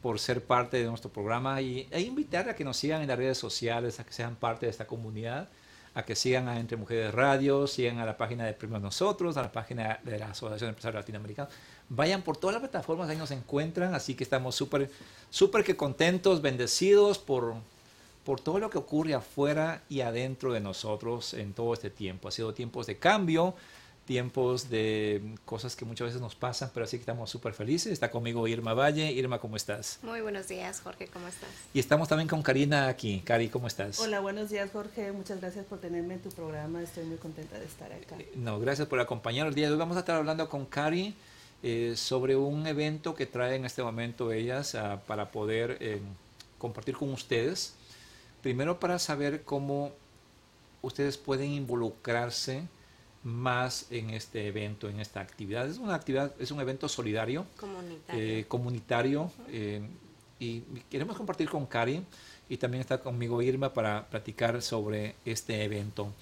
[0.00, 3.18] por ser parte de nuestro programa y, e invitar a que nos sigan en las
[3.18, 5.50] redes sociales, a que sean parte de esta comunidad,
[5.92, 9.42] a que sigan a Entre Mujeres Radio, sigan a la página de Primero Nosotros, a
[9.42, 11.52] la página de la Asociación de Empresarios Latinoamericanos.
[11.90, 14.90] Vayan por todas las plataformas, ahí nos encuentran, así que estamos súper,
[15.28, 17.56] súper que contentos, bendecidos por
[18.26, 22.26] por todo lo que ocurre afuera y adentro de nosotros en todo este tiempo.
[22.26, 23.54] Ha sido tiempos de cambio,
[24.04, 27.92] tiempos de cosas que muchas veces nos pasan, pero así que estamos súper felices.
[27.92, 29.12] Está conmigo Irma Valle.
[29.12, 30.00] Irma, ¿cómo estás?
[30.02, 31.48] Muy buenos días, Jorge, ¿cómo estás?
[31.72, 33.22] Y estamos también con Karina aquí.
[33.24, 34.00] Cari, ¿cómo estás?
[34.00, 35.12] Hola, buenos días, Jorge.
[35.12, 36.82] Muchas gracias por tenerme en tu programa.
[36.82, 38.16] Estoy muy contenta de estar acá.
[38.18, 39.52] Eh, no, gracias por acompañarnos.
[39.52, 41.14] El día de hoy vamos a estar hablando con Cari
[41.62, 46.00] eh, sobre un evento que trae en este momento ellas ah, para poder eh,
[46.58, 47.74] compartir con ustedes
[48.46, 49.90] Primero para saber cómo
[50.80, 52.62] ustedes pueden involucrarse
[53.24, 55.68] más en este evento, en esta actividad.
[55.68, 57.44] Es una actividad, es un evento solidario,
[58.46, 59.88] comunitario, eh, eh,
[60.38, 62.04] y queremos compartir con Cari
[62.48, 66.12] y también está conmigo Irma para platicar sobre este evento.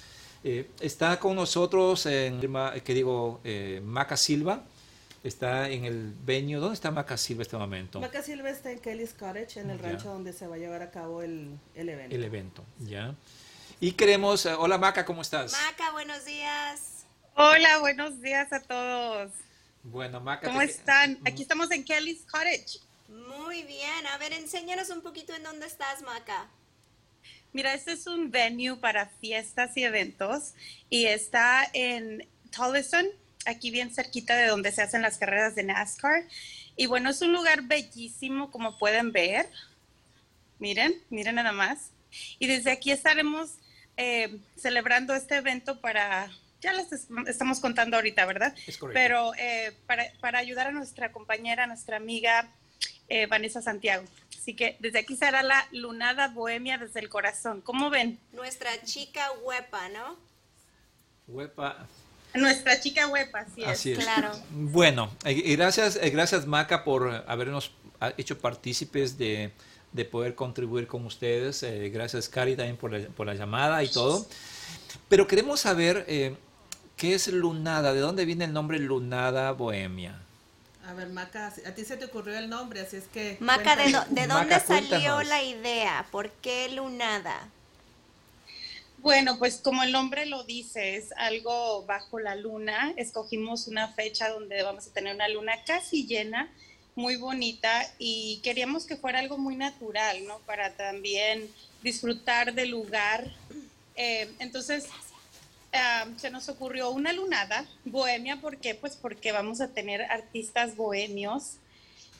[0.43, 3.43] Eh, está con nosotros, Irma, que digo,
[3.83, 4.65] Maca Silva,
[5.25, 6.57] está en el venue.
[6.61, 8.01] ¿Dónde está Maca Silva este momento?
[8.01, 10.91] Maca Silva está en Kelly's Cottage, en el rancho donde se va a llevar a
[10.91, 12.15] cabo el, el evento.
[12.15, 13.15] El evento, ya.
[13.81, 15.53] Y queremos, eh, hola Maca, ¿cómo estás?
[15.53, 17.07] Maca, buenos días.
[17.35, 19.33] Hola, buenos días a todos.
[19.83, 20.47] Bueno, Maca.
[20.47, 21.19] ¿Cómo están?
[21.25, 22.79] Aquí estamos en Kelly's Cottage.
[23.09, 24.07] Muy bien.
[24.13, 26.49] A ver, enséñanos un poquito en dónde estás, Maca.
[27.53, 30.55] Mira, este es un venue para fiestas y eventos
[30.91, 33.07] y está en Tolleson,
[33.47, 36.25] aquí bien cerquita de donde se hacen las carreras de NASCAR.
[36.77, 39.49] Y bueno, es un lugar bellísimo, como pueden ver.
[40.59, 41.91] Miren, miren nada más.
[42.39, 43.59] Y desde aquí estaremos
[43.97, 46.31] eh, celebrando este evento para,
[46.61, 46.91] ya les
[47.27, 48.55] estamos contando ahorita, ¿verdad?
[48.93, 52.49] Pero eh, para, ayudar a nuestra compañera, nuestra amiga
[53.09, 54.05] eh, Vanessa Santiago.
[54.37, 57.61] Así que desde aquí será la lunada bohemia desde el corazón.
[57.61, 58.19] ¿Cómo ven?
[58.33, 60.17] Nuestra chica huepa, ¿no?
[61.27, 61.87] Huepa,
[62.35, 63.99] nuestra chica web, así, es.
[63.99, 64.33] Claro.
[64.51, 67.73] Bueno, gracias, gracias Maca por habernos
[68.17, 69.53] hecho partícipes de,
[70.11, 71.63] poder contribuir con ustedes.
[71.63, 74.27] Eh, gracias Cari también por la, por la, llamada y todo.
[75.09, 76.37] Pero queremos saber eh,
[76.97, 80.21] qué es Lunada, de dónde viene el nombre Lunada Bohemia.
[80.87, 83.39] A ver, Maca, a ti se te ocurrió el nombre, así es que...
[83.41, 86.07] Maca, ¿de, ¿de, dónde salió la idea?
[86.11, 87.49] ¿Por qué Lunada?
[89.05, 92.95] Bueno, pues como el nombre lo dice, es algo bajo la luna.
[92.97, 96.51] Escogimos una fecha donde vamos a tener una luna casi llena,
[96.95, 100.39] muy bonita, y queríamos que fuera algo muy natural, ¿no?
[100.47, 101.51] Para también
[101.83, 103.31] disfrutar del lugar.
[103.95, 104.87] Eh, entonces,
[106.17, 108.75] se nos ocurrió una lunada bohemia, ¿por qué?
[108.75, 111.57] Pues porque vamos a tener artistas bohemios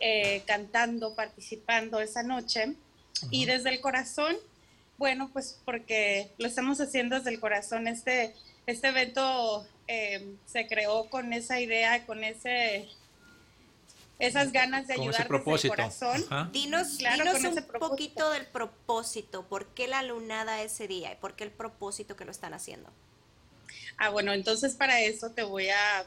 [0.01, 2.75] eh, cantando, participando esa noche.
[3.31, 4.37] Y desde el corazón
[4.99, 7.89] bueno, pues porque lo estamos haciendo desde el corazón.
[7.89, 8.35] Este,
[8.67, 12.89] este evento eh, se creó con esa idea, con ese
[14.19, 16.25] esas ganas de ayudar desde el corazón.
[16.53, 19.45] Dinos, dinos un poquito del propósito.
[19.47, 22.91] ¿Por qué la lunada ese día y por qué el propósito que lo están haciendo?
[23.97, 26.07] Ah, bueno, entonces para eso te voy a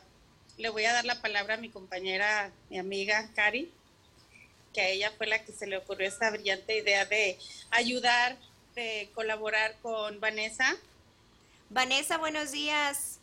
[0.57, 3.71] le voy a dar la palabra a mi compañera, mi amiga Cari,
[4.73, 7.37] que a ella fue la que se le ocurrió esta brillante idea de
[7.69, 8.37] ayudar
[8.77, 10.75] de colaborar con Vanessa.
[11.71, 13.17] Vanessa, buenos días.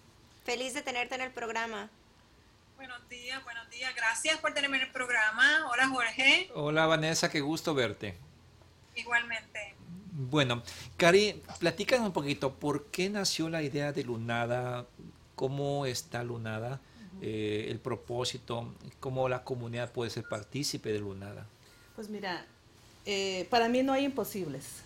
[0.45, 1.91] Feliz de tenerte en el programa.
[2.77, 3.95] Buenos días, buenos días.
[3.95, 5.69] Gracias por tenerme en el programa.
[5.71, 6.51] Hola Jorge.
[6.57, 8.17] Hola Vanessa, qué gusto verte.
[8.97, 9.77] Igualmente.
[10.11, 10.61] Bueno,
[10.97, 14.87] Cari, platícanos un poquito, ¿por qué nació la idea de Lunada?
[15.37, 16.81] ¿Cómo está Lunada?
[17.23, 21.47] Eh, el propósito, cómo la comunidad puede ser partícipe de Lunada.
[21.95, 22.45] Pues mira,
[23.07, 24.84] eh, para mí no hay imposibles.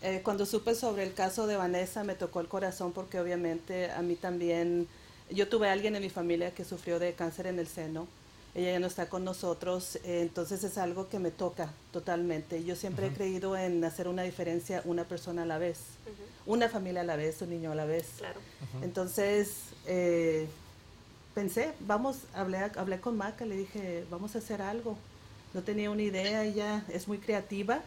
[0.00, 4.00] Eh, cuando supe sobre el caso de Vanessa me tocó el corazón porque obviamente a
[4.00, 4.86] mí también,
[5.30, 8.06] yo tuve a alguien en mi familia que sufrió de cáncer en el seno,
[8.54, 12.64] ella ya no está con nosotros, eh, entonces es algo que me toca totalmente.
[12.64, 15.78] Yo siempre he creído en hacer una diferencia una persona a la vez,
[16.46, 18.06] una familia a la vez, un niño a la vez.
[18.82, 19.50] Entonces
[19.86, 20.46] eh,
[21.34, 24.96] pensé, vamos, hablé, hablé con Maca, le dije, vamos a hacer algo
[25.58, 27.80] no tenía una idea, ella es muy creativa,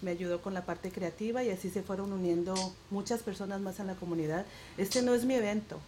[0.00, 2.54] me ayudó con la parte creativa y así se fueron uniendo
[2.90, 4.46] muchas personas más en la comunidad.
[4.78, 5.80] Este no es mi evento,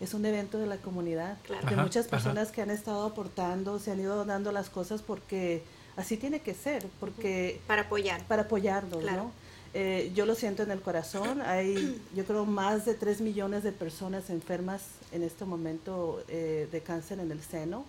[0.00, 1.36] es un evento de la comunidad,
[1.68, 5.62] de muchas personas que han estado aportando, se han ido dando las cosas porque
[5.98, 7.60] así tiene que ser, porque...
[7.66, 8.24] Para apoyar.
[8.24, 9.30] Para apoyarnos, ¿no?
[9.74, 11.42] Eh, yo lo siento en el corazón.
[11.42, 16.80] Hay, yo creo, más de 3 millones de personas enfermas en este momento eh, de
[16.80, 17.84] cáncer en el seno.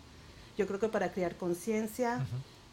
[0.57, 2.19] Yo creo que para crear conciencia,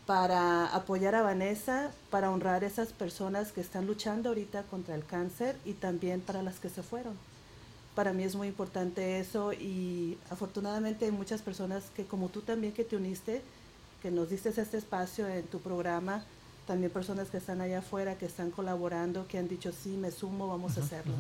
[0.07, 5.05] para apoyar a Vanessa, para honrar a esas personas que están luchando ahorita contra el
[5.05, 7.15] cáncer y también para las que se fueron.
[7.97, 12.73] Para mí es muy importante eso y afortunadamente hay muchas personas que como tú también
[12.73, 13.43] que te uniste,
[14.01, 16.25] que nos diste este espacio en tu programa,
[16.67, 20.49] también personas que están allá afuera, que están colaborando, que han dicho, sí, me sumo,
[20.49, 21.15] vamos a hacerlo.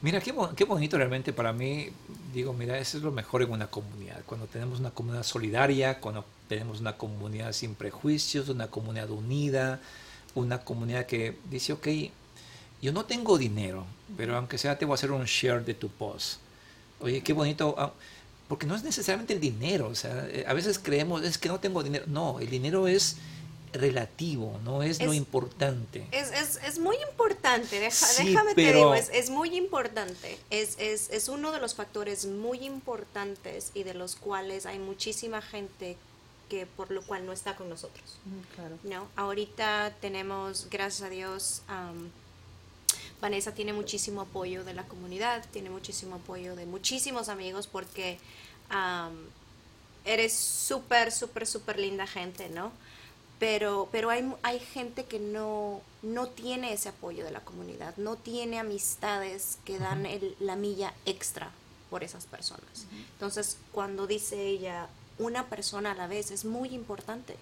[0.00, 1.90] Mira, qué, qué, bonito realmente para mí,
[2.32, 6.24] digo, mira, eso es lo mejor en una comunidad, cuando tenemos una comunidad solidaria, cuando
[6.48, 9.80] tenemos una comunidad sin prejuicios, una comunidad unida,
[10.34, 11.88] una comunidad que dice, ok,
[12.80, 13.84] yo no tengo dinero,
[14.16, 16.38] pero aunque sea te voy a hacer un share de tu post.
[17.00, 17.92] Oye, qué bonito, ah,
[18.48, 21.60] porque no es necesariamente el dinero, o sea, eh, a veces creemos, es que no
[21.60, 23.18] tengo dinero, no, el dinero es
[23.72, 26.06] relativo, no es, lo importante.
[26.10, 30.38] Es, es, es, muy importante, déjame te digo, es, es muy importante.
[30.50, 35.40] Es, es, es uno de los factores muy importantes y de los cuales hay muchísima
[35.40, 35.96] gente
[36.48, 38.18] que por lo cual no está con nosotros.
[38.54, 38.78] Claro.
[38.82, 41.62] No, ahorita tenemos, gracias a Dios,
[43.22, 48.18] Vanessa tiene muchísimo apoyo de la comunidad, tiene muchísimo apoyo de muchísimos amigos porque
[50.04, 52.72] eres súper, súper, súper linda gente, ¿no?
[53.42, 58.14] Pero, pero hay, hay gente que no, no tiene ese apoyo de la comunidad, no
[58.14, 61.50] tiene amistades que dan el, la milla extra
[61.90, 62.86] por esas personas.
[63.14, 64.86] Entonces, cuando dice ella
[65.18, 67.34] una persona a la vez, es muy importante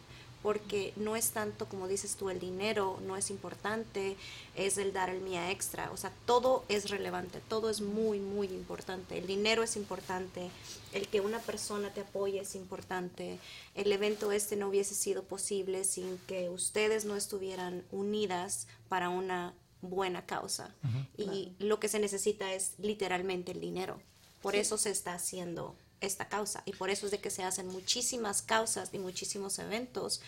[0.43, 4.16] porque no es tanto como dices tú, el dinero no es importante,
[4.57, 8.47] es el dar el mía extra, o sea, todo es relevante, todo es muy, muy
[8.49, 10.51] importante, el dinero es importante,
[10.93, 13.38] el que una persona te apoye es importante,
[13.74, 19.55] el evento este no hubiese sido posible sin que ustedes no estuvieran unidas para una
[19.82, 20.74] buena causa.
[21.16, 24.01] Y lo que se necesita es literalmente el dinero,
[24.41, 26.63] por eso se está haciendo esta causa.
[26.65, 30.21] Y por eso es de que se hacen muchísimas causas y muchísimos eventos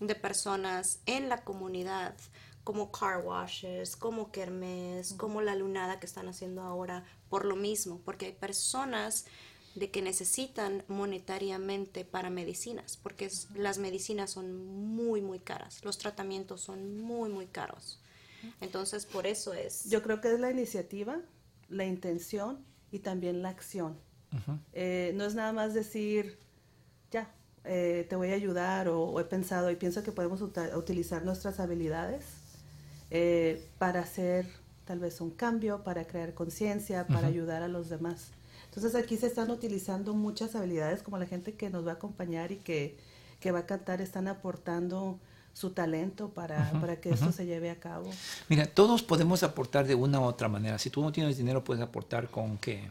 [0.00, 2.14] de personas en la comunidad
[2.64, 8.00] como car washes, como kermes, como la lunada que están haciendo ahora por lo mismo,
[8.04, 9.26] porque hay personas
[9.74, 16.60] de que necesitan monetariamente para medicinas, porque las medicinas son muy, muy caras, los tratamientos
[16.60, 17.98] son muy, muy caros.
[18.60, 19.88] Entonces, por eso es...
[19.88, 21.20] Yo creo que es la iniciativa,
[21.68, 23.98] la intención y también la acción
[24.72, 26.38] eh, no es nada más decir,
[27.10, 27.30] ya,
[27.64, 32.24] eh, te voy a ayudar o, he pensado y pienso que podemos utilizar nuestras habilidades
[33.10, 34.46] eh, para hacer
[34.84, 38.30] tal vez un cambio, para crear conciencia, para ayudar a los demás.
[38.64, 42.52] Entonces aquí se están utilizando muchas habilidades como la gente que nos va a acompañar
[42.52, 42.96] y que,
[43.38, 45.18] que va a cantar, están aportando
[45.52, 48.10] su talento para, para que esto se lleve a cabo.
[48.48, 50.78] Mira, todos podemos aportar de una u otra manera.
[50.78, 52.90] Si tú no tienes dinero, puedes aportar con qué?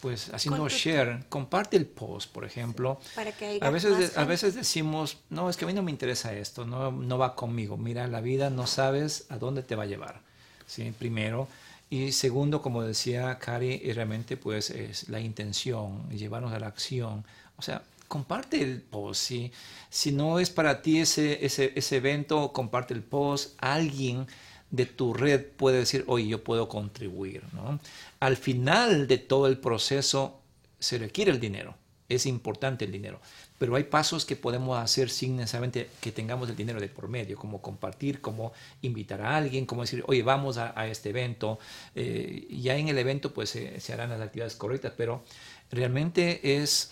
[0.00, 3.00] Pues haciendo share, comparte el post, por ejemplo.
[3.14, 6.32] Para que a veces a veces decimos, no, es que a mí no me interesa
[6.34, 7.76] esto, no, no va conmigo.
[7.76, 10.20] Mira, la vida no sabes a dónde te va a llevar.
[10.66, 10.92] ¿sí?
[10.96, 11.48] Primero.
[11.90, 17.24] Y segundo, como decía Cari, realmente pues es la intención, llevarnos a la acción.
[17.56, 19.22] O sea, comparte el post.
[19.22, 19.52] ¿sí?
[19.90, 23.56] Si no es para ti ese, ese, ese evento, comparte el post.
[23.58, 24.26] Alguien
[24.70, 27.42] de tu red puede decir, oye, yo puedo contribuir.
[27.52, 27.80] ¿no?
[28.20, 30.42] Al final de todo el proceso
[30.78, 31.76] se requiere el dinero,
[32.08, 33.20] es importante el dinero,
[33.58, 37.36] pero hay pasos que podemos hacer sin necesariamente que tengamos el dinero de por medio,
[37.36, 38.52] como compartir, como
[38.82, 41.58] invitar a alguien, como decir, oye, vamos a, este evento.
[41.94, 45.24] Eh, ya en el evento pues se harán las actividades correctas, pero
[45.70, 46.90] realmente es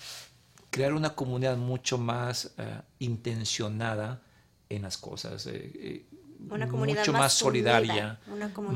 [0.70, 4.20] crear una comunidad mucho más eh, intencionada
[4.68, 5.46] en las cosas.
[5.46, 6.04] Eh,
[6.50, 8.18] una comunidad mucho más, solidaria,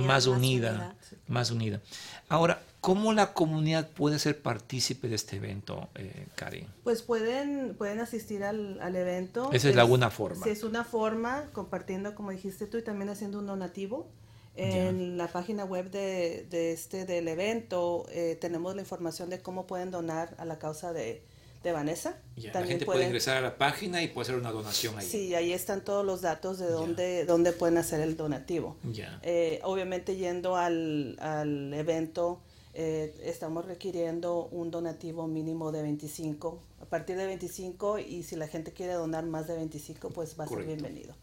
[0.07, 0.95] más, unida,
[1.29, 1.81] más unida.
[2.29, 6.67] Ahora, ¿cómo la comunidad puede ser partícipe de este evento, eh, Karin?
[6.85, 9.51] Pues pueden, pueden asistir al, al evento.
[9.53, 10.47] Esa es, la una forma.
[10.47, 14.09] es una forma, compartiendo, como dijiste tú, y también haciendo un donativo.
[14.57, 19.67] En la página web de, de este del evento eh, tenemos la información de cómo
[19.67, 21.25] pueden donar a la causa de,
[21.63, 22.17] de Vanessa.
[22.37, 25.07] la gente puede ingresar a la página y puede hacer una donación ahí.
[25.07, 28.77] Sí, ahí están todos los datos de dónde, dónde pueden hacer el donativo.
[29.23, 32.41] Eh, obviamente yendo al, al evento
[32.73, 38.47] eh, estamos requiriendo un donativo mínimo de 25, a partir de 25 y si la
[38.47, 41.15] gente quiere donar más de 25 pues va a ser bienvenido.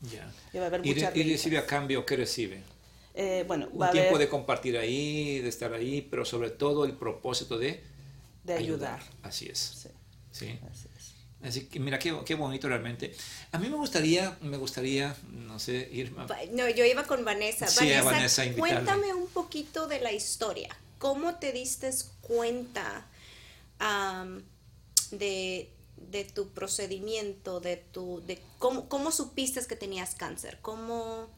[0.53, 2.61] Y, va a haber ¿Y, recibe a cambio qué recibe?
[3.13, 7.57] Eh, bueno, un tiempo de compartir ahí, de estar ahí, pero sobre todo el propósito
[7.57, 7.81] de,
[8.43, 8.99] de ayudar.
[9.23, 9.57] Así es.
[9.57, 9.89] Sí.
[11.43, 13.15] Así que mira qué, qué, bonito realmente.
[13.51, 16.11] A mí me gustaría, me gustaría, no sé, ir...
[16.51, 17.67] No, yo iba con Vanessa.
[17.67, 20.75] Sí, Vanessa, Vanessa cuéntame un poquito de la historia.
[20.97, 23.05] ¿Cómo te diste cuenta
[25.11, 30.57] de, de, tu procedimiento, de tu, de cómo, cómo supiste que tenías cáncer?
[30.61, 31.29] ¿Cómo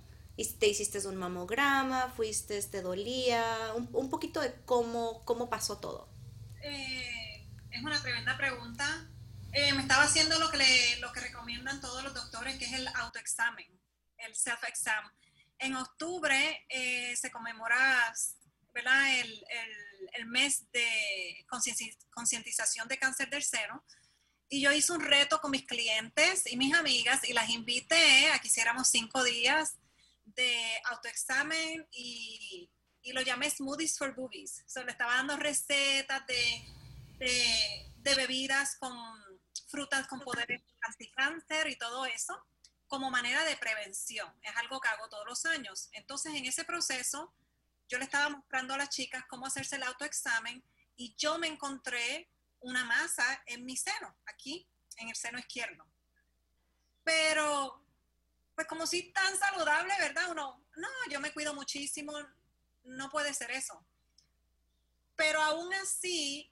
[0.59, 2.13] te hiciste un mamograma?
[2.15, 3.73] ¿Fuiste, te dolía?
[3.75, 6.07] Un, un poquito de cómo, cómo pasó todo.
[6.63, 7.18] Eh,
[7.79, 9.09] es una tremenda pregunta.
[9.53, 12.73] Eh, me estaba haciendo lo que, le, lo que recomiendan todos los doctores, que es
[12.73, 13.79] el autoexamen,
[14.17, 15.09] el self-exam.
[15.59, 18.13] En octubre eh, se conmemora
[18.73, 19.19] ¿verdad?
[19.19, 21.45] El, el, el mes de
[22.13, 23.83] concientización de cáncer del seno.
[24.49, 28.39] Y yo hice un reto con mis clientes y mis amigas y las invité a
[28.39, 29.77] que hiciéramos cinco días
[30.25, 32.69] de autoexamen y,
[33.03, 34.63] y lo llamé Smoothies for Boobies.
[34.67, 36.78] So, le estaba dando recetas de,
[37.19, 38.97] de, bebidas con
[39.67, 42.43] frutas con poder anticáncer y todo eso
[42.87, 44.33] como manera de prevención.
[44.41, 45.89] Es algo que hago todos los años.
[45.91, 47.35] Entonces, en ese proceso,
[47.87, 50.63] yo le estaba mostrando a las chicas cómo hacerse el autoexamen
[50.95, 54.67] y yo me encontré una masa en mi seno, aquí,
[54.97, 55.85] en el seno izquierdo.
[57.03, 57.85] Pero,
[58.55, 60.31] pues como si tan saludable, ¿verdad?
[60.31, 62.13] Uno, no, yo me cuido muchísimo,
[62.83, 63.85] no puede ser eso.
[65.15, 66.51] Pero aún así,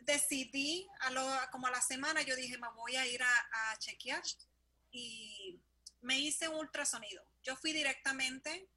[0.00, 4.22] decidí, a como a la semana, yo dije, me voy a ir a, chequear
[4.90, 5.60] y
[6.00, 7.24] me hice un ultrasonido.
[7.42, 8.68] Yo fui directamente,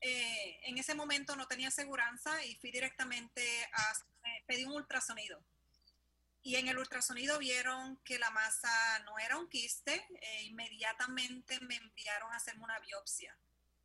[0.00, 3.42] eh, en ese momento no tenía aseguranza y fui directamente
[3.72, 3.92] a,
[4.24, 5.42] eh, pedí un ultrasonido.
[6.42, 11.76] Y en el ultrasonido vieron que la masa no era un quiste, e inmediatamente me
[11.76, 13.36] enviaron a hacerme una biopsia,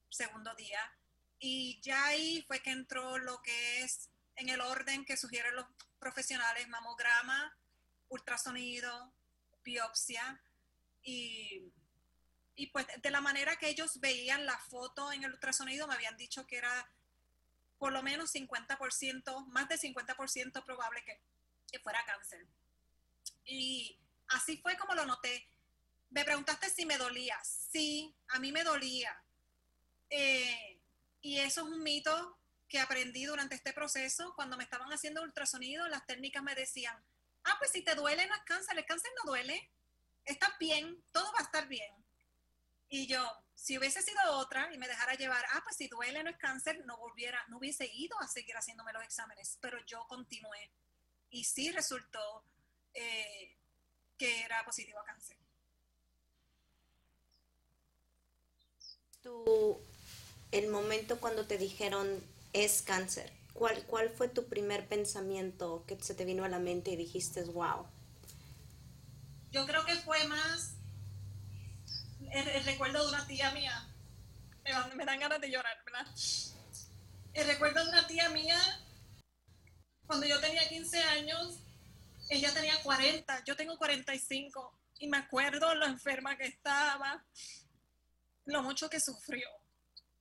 [0.10, 0.80] segundo día.
[1.40, 5.66] Y ya ahí fue que entró lo que es en el orden que sugieren los
[6.00, 7.58] profesionales, mamograma,
[8.10, 9.14] ultrasonido,
[9.64, 10.42] biopsia
[11.04, 11.72] y,
[12.56, 16.18] y pues de la manera que ellos veían la foto en el ultrasonido me habían
[16.18, 16.90] dicho que era
[17.78, 21.20] por lo menos 50%, más de 50% probable que,
[21.72, 22.48] que fuera cáncer.
[23.46, 25.48] Y así fue como lo noté.
[26.10, 27.38] Me preguntaste si me dolía.
[27.44, 29.22] Sí, a mí me dolía.
[30.10, 30.80] Eh,
[31.22, 35.88] y eso es un mito que aprendí durante este proceso, cuando me estaban haciendo ultrasonido,
[35.88, 36.96] las técnicas me decían,
[37.44, 39.72] ah, pues si te duele no es cáncer, el cáncer no duele,
[40.26, 41.94] está bien, todo va a estar bien.
[42.90, 46.30] Y yo, si hubiese sido otra y me dejara llevar, ah, pues si duele no
[46.30, 50.72] es cáncer, no volviera, no hubiese ido a seguir haciéndome los exámenes, pero yo continué.
[51.30, 52.44] Y sí resultó
[52.94, 53.56] eh,
[54.18, 55.38] que era positivo a cáncer.
[59.22, 59.80] Tu,
[60.52, 62.24] el momento cuando te dijeron
[62.56, 63.34] es cáncer.
[63.54, 67.44] ¿Cuál, ¿Cuál fue tu primer pensamiento que se te vino a la mente y dijiste,
[67.44, 67.86] wow?
[69.52, 70.76] Yo creo que fue más
[72.32, 73.94] el, recuerdo de una tía mía.
[74.64, 76.08] Me, me, dan ganas de llorar, ¿verdad?
[77.34, 78.58] El recuerdo de una tía mía,
[80.08, 81.60] cuando yo tenía 15 años,
[82.30, 87.24] ella tenía 40, yo tengo 45, y me acuerdo lo enferma que estaba,
[88.46, 89.48] lo mucho que sufrió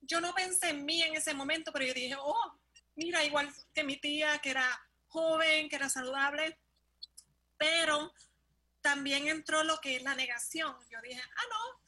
[0.06, 2.60] yo no pensé en mí en ese momento, pero yo dije, oh,
[2.96, 4.68] mira, igual que mi tía, que era
[5.08, 6.58] joven, que era saludable,
[7.56, 8.12] pero
[8.80, 10.76] también entró lo que es la negación.
[10.90, 11.82] Yo dije, ah, no,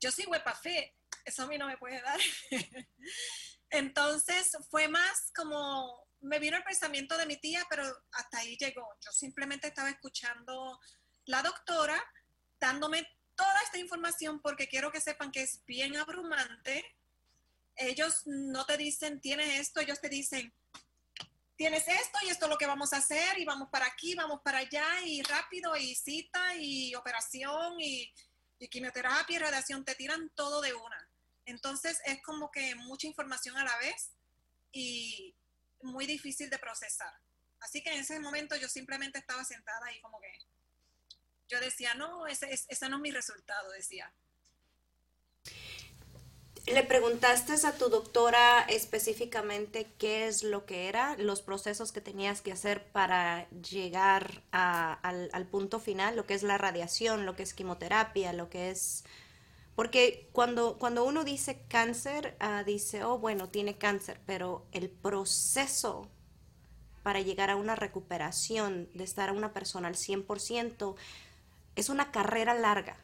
[0.00, 0.94] yo soy huepa fe,
[1.24, 2.20] eso a mí no me puede dar.
[3.70, 8.86] Entonces fue más como, me vino el pensamiento de mi tía, pero hasta ahí llegó.
[9.04, 10.78] Yo simplemente estaba escuchando
[11.26, 12.02] la doctora
[12.60, 16.84] dándome toda esta información porque quiero que sepan que es bien abrumante
[17.76, 20.52] ellos no te dicen, tienes esto, ellos te dicen,
[21.56, 24.40] tienes esto y esto es lo que vamos a hacer y vamos para aquí, vamos
[24.42, 28.12] para allá y rápido y cita y operación y,
[28.70, 31.08] quimioterapia y radiación, te tiran todo de una.
[31.46, 34.12] Entonces es como que mucha información a la vez
[34.70, 35.34] y
[35.82, 37.12] muy difícil de procesar.
[37.58, 40.32] Así que en ese momento yo simplemente estaba sentada y como que
[41.48, 44.12] yo decía, no, ese no es mi resultado, decía.
[46.66, 52.40] ¿Le preguntaste a tu doctora específicamente qué es lo que era, los procesos que tenías
[52.40, 57.52] que hacer para llegar al, punto final, lo que es la radiación, lo que es
[57.52, 59.04] quimioterapia, lo que es...
[59.74, 66.08] Porque cuando, cuando uno dice cáncer, ah, dice, oh, bueno, tiene cáncer, pero el proceso
[67.02, 70.94] para llegar a una recuperación, de estar a una persona al 100%,
[71.74, 72.98] es una carrera larga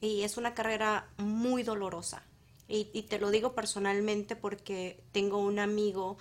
[0.00, 2.24] y es una carrera muy dolorosa
[2.70, 6.16] y, te lo digo personalmente porque tengo un amigo,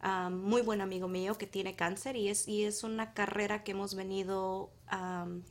[0.00, 3.72] ah, muy buen amigo mío, que tiene cáncer y es, y es una carrera que
[3.72, 4.70] hemos venido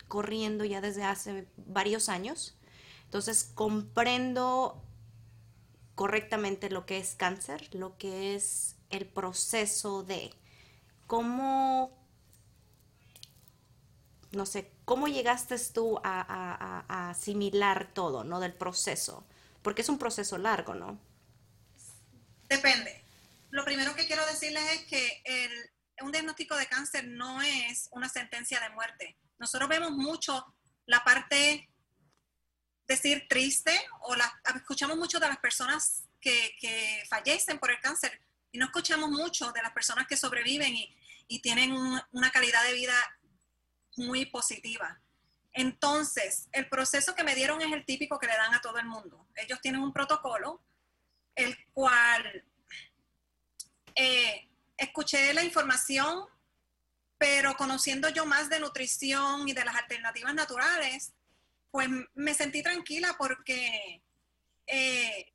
[0.08, 2.56] corriendo ya desde hace varios años.
[3.06, 4.82] Entonces comprendo
[5.96, 10.32] correctamente lo que es cáncer, lo que es el proceso de
[11.08, 11.92] cómo,
[14.32, 18.40] no sé, cómo llegaste tú a, asimilar todo, ¿no?
[18.40, 19.24] Del proceso,
[19.64, 21.00] porque es un proceso largo, ¿no?
[22.48, 23.04] Depende.
[23.50, 25.52] Lo primero que quiero decirles es que el,
[26.02, 29.18] un diagnóstico de cáncer no es una sentencia de muerte.
[29.40, 30.46] Nosotros vemos mucho
[30.86, 31.70] la parte,
[32.88, 38.20] decir, triste, o la, escuchamos mucho de las personas que, fallecen por el cáncer
[38.52, 40.96] y no escuchamos mucho de las personas que sobreviven y,
[41.28, 41.74] y tienen
[42.12, 42.96] una calidad de vida
[43.98, 45.03] muy positiva.
[45.54, 48.86] Entonces, el proceso que me dieron es el típico que le dan a todo el
[48.86, 49.28] mundo.
[49.36, 50.62] Ellos tienen un protocolo,
[51.36, 52.44] el cual
[53.96, 56.26] eh, escuché la información,
[57.18, 61.14] pero conociendo yo más de nutrición y de las alternativas naturales,
[61.72, 64.02] pues me sentí tranquila porque
[64.68, 65.34] eh,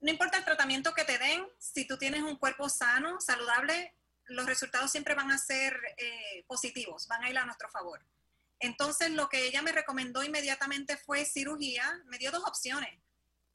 [0.00, 3.94] no importa el tratamiento que te den, si tú tienes un cuerpo sano, saludable,
[4.26, 8.00] los resultados siempre van a ser eh, positivos, van a ir a nuestro favor.
[8.60, 12.02] Entonces, lo que ella me recomendó inmediatamente fue cirugía.
[12.06, 13.00] Me dio dos opciones.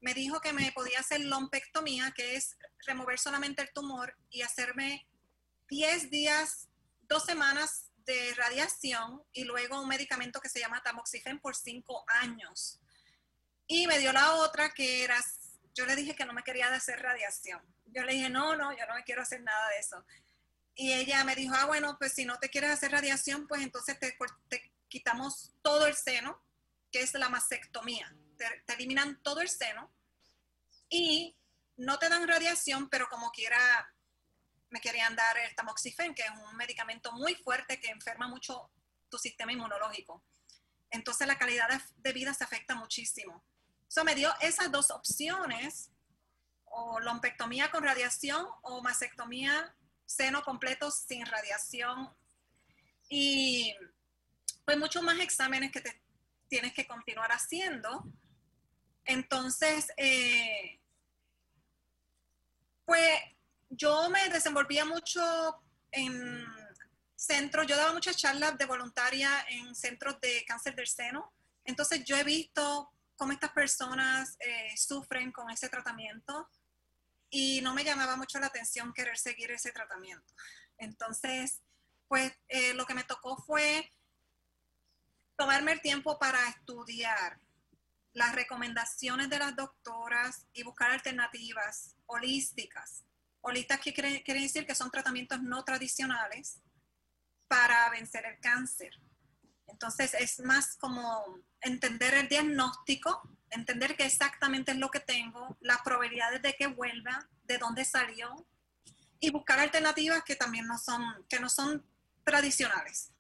[0.02, 5.08] Me dijo que me podía hacer lompectomía, que es remover solamente el tumor y hacerme
[5.70, 6.68] 10 días,
[7.04, 12.80] dos semanas de radiación y luego un medicamento que se llama tamoxifen por 5 años.
[13.68, 15.18] Y me dio la otra que era,
[15.74, 17.62] yo le dije que no me quería hacer radiación.
[17.86, 20.06] Yo le dije, no, no, yo no me quiero hacer nada de eso.
[20.76, 23.98] Y ella me dijo, ah, bueno, pues si no te quieres hacer radiación, pues entonces
[23.98, 24.16] te,
[24.88, 26.42] quitamos todo el seno,
[26.92, 28.16] que es la mastectomía.
[28.38, 29.94] Te, eliminan todo el seno
[30.90, 31.36] y
[31.78, 33.58] no te dan radiación, pero como quiera
[34.70, 38.70] me querían dar el tamoxifen, que es un medicamento muy fuerte que enferma mucho
[39.10, 40.24] tu sistema inmunológico.
[40.90, 43.44] Entonces la calidad de, vida se afecta muchísimo.
[43.88, 45.92] Eso me dio esas dos opciones,
[46.66, 49.74] o lompectomía con radiación o mastectomía
[50.06, 52.14] seno completo sin radiación
[53.10, 53.74] y
[54.66, 56.02] pues muchos más exámenes que te
[56.48, 58.04] tienes que continuar haciendo.
[59.06, 60.80] Entonces, eh,
[62.86, 63.20] pues
[63.70, 65.22] yo me desenvolvía mucho
[65.92, 66.46] en
[67.16, 71.34] centros, yo daba muchas charlas de voluntaria en centros de cáncer del seno.
[71.64, 76.50] Entonces yo he visto cómo estas personas eh, sufren con ese tratamiento
[77.30, 80.34] y no me llamaba mucho la atención querer seguir ese tratamiento.
[80.78, 81.62] Entonces,
[82.08, 83.92] pues eh, lo que me tocó fue
[85.36, 87.40] tomarme el tiempo para estudiar
[88.14, 93.04] las recomendaciones de las doctoras y buscar alternativas holísticas.
[93.42, 96.62] Holistas que quiere, quiere decir que son tratamientos no tradicionales
[97.48, 98.92] para vencer el cáncer.
[99.68, 105.82] Entonces es más como entender el diagnóstico, entender qué exactamente es lo que tengo, las
[105.82, 108.48] probabilidades de que vuelva, de dónde salió
[109.20, 111.86] y buscar alternativas que también no son, que no son
[112.24, 113.12] tradicionales.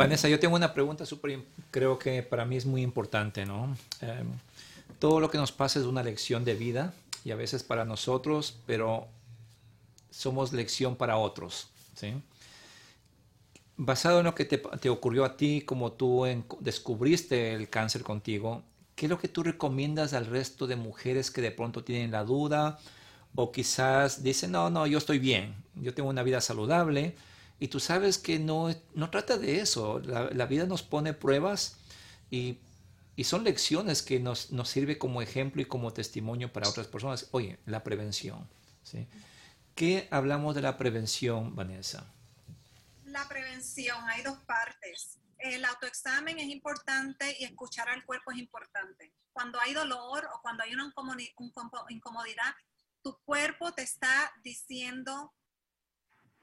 [0.00, 1.40] Vanessa, yo tengo una pregunta súper,
[1.70, 3.76] creo que para mí es muy importante, ¿no?
[4.00, 4.28] Em,
[4.98, 6.94] todo lo que nos pasa es una lección de vida
[7.24, 9.08] y a veces para nosotros, pero
[10.10, 12.14] somos lección para otros, ¿sí?
[13.82, 16.26] basado en lo que te, ocurrió a ti, como tú
[16.60, 18.62] descubriste el cáncer contigo,
[18.94, 22.24] ¿qué es lo que tú recomiendas al resto de mujeres que de pronto tienen la
[22.24, 22.78] duda
[23.34, 27.16] o quizás dicen, no, no, yo estoy bien, yo tengo una vida saludable
[27.60, 31.76] y tú sabes que no, no trata de eso, la, vida nos pone pruebas
[32.30, 32.58] y,
[33.14, 37.28] y son lecciones que nos, nos sirve como ejemplo y como testimonio para otras personas.
[37.30, 38.48] Oye, la prevención.
[38.82, 39.06] ¿sí?
[39.74, 42.10] ¿Qué hablamos de la prevención, Vanessa?
[43.10, 45.18] la prevención, hay dos partes.
[45.38, 49.12] El autoexamen es importante y escuchar al cuerpo es importante.
[49.32, 50.92] Cuando hay dolor o cuando hay una
[51.88, 52.54] incomodidad,
[53.02, 55.32] tu cuerpo te está diciendo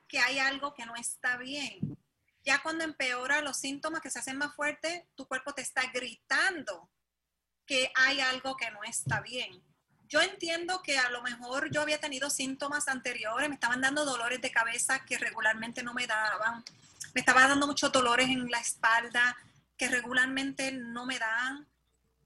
[0.08, 1.98] que hay algo que no está bien.
[2.44, 6.90] Ya cuando empeora los síntomas que se hacen más fuertes, tu cuerpo te está gritando
[7.66, 9.62] que hay algo que no está bien
[10.10, 14.42] yo entiendo que a lo mejor yo había tenido síntomas anteriores, me estaban dando dolores
[14.42, 16.64] de cabeza que regularmente no me daban,
[17.14, 19.36] me estaba dando muchos dolores en la espalda
[19.76, 21.68] que regularmente no me dan,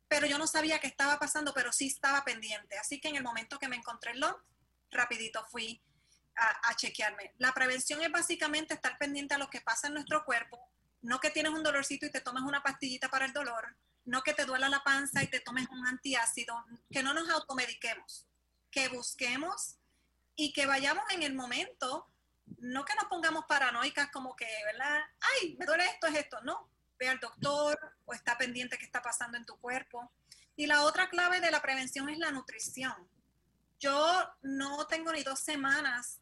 [0.07, 2.77] pero yo no sabía qué estaba pasando, pero sí estaba pendiente.
[2.77, 4.23] Así que en el momento que me encontré el
[4.91, 5.81] rapidito fui
[6.35, 7.33] a, chequearme.
[7.37, 10.59] La prevención es básicamente estar pendiente a lo que pasa en nuestro cuerpo,
[11.01, 13.75] no que tienes un dolorcito y te tomas una pastillita para el dolor,
[14.05, 18.27] no que te duela la panza y te tomes un antiácido, que no nos automediquemos,
[18.71, 19.77] que busquemos
[20.35, 22.11] y que vayamos en el momento
[22.59, 25.01] no que nos pongamos paranoicas como que, ¿verdad?
[25.19, 26.41] Ay, me duele esto, es esto.
[26.41, 26.69] No,
[26.99, 30.11] ve al doctor o está pendiente qué está pasando en tu cuerpo.
[30.55, 33.09] Y la otra clave de la prevención es la nutrición.
[33.79, 36.20] Yo no tengo ni dos semanas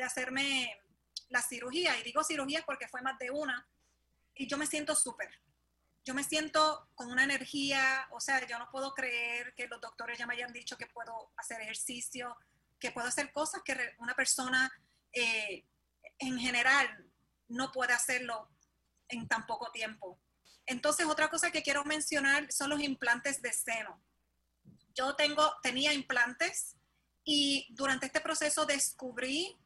[0.00, 0.80] de hacerme
[1.28, 3.68] la cirugía, y digo cirugía porque fue más de una,
[4.34, 5.30] y yo me siento súper.
[6.04, 10.18] Yo me siento con una energía, o sea, yo no puedo creer que los doctores
[10.18, 12.34] ya me hayan dicho que puedo hacer ejercicio,
[12.78, 14.72] que puedo hacer cosas que una persona
[15.12, 15.66] eh,
[16.18, 16.88] en general
[17.48, 18.48] no puede hacerlo
[19.08, 20.18] en tan poco tiempo.
[20.64, 24.02] Entonces, otra cosa que quiero mencionar son los implantes de seno.
[24.94, 26.76] Yo tengo, tenía implantes
[27.24, 29.60] y durante este proceso descubrí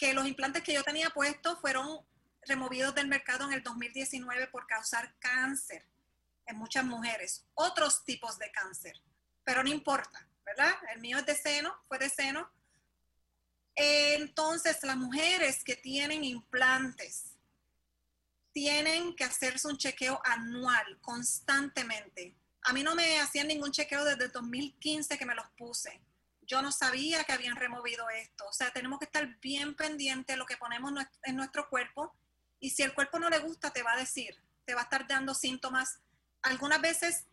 [0.00, 2.00] que los implantes que yo tenía puestos fueron
[2.46, 5.84] removidos del mercado en el 2019 por causar cáncer
[6.46, 8.98] en muchas mujeres, otros tipos de cáncer,
[9.44, 10.72] pero no importa, ¿verdad?
[10.94, 12.50] El mío es de seno, fue de seno.
[13.74, 17.36] Entonces, las mujeres que tienen implantes
[18.52, 22.34] tienen que hacerse un chequeo anual, constantemente.
[22.62, 26.00] A mí no me hacían ningún chequeo desde el 2015 que me los puse
[26.50, 28.44] yo no sabía que habían removido esto.
[28.48, 30.92] O sea, tenemos que estar bien pendientes de lo que ponemos
[31.22, 32.12] en nuestro cuerpo
[32.58, 34.34] y si el cuerpo no le gusta, te va a decir,
[34.64, 36.00] te va a estar dando síntomas,
[36.42, 37.26] algunas veces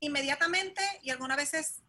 [0.00, 1.82] inmediatamente y algunas veces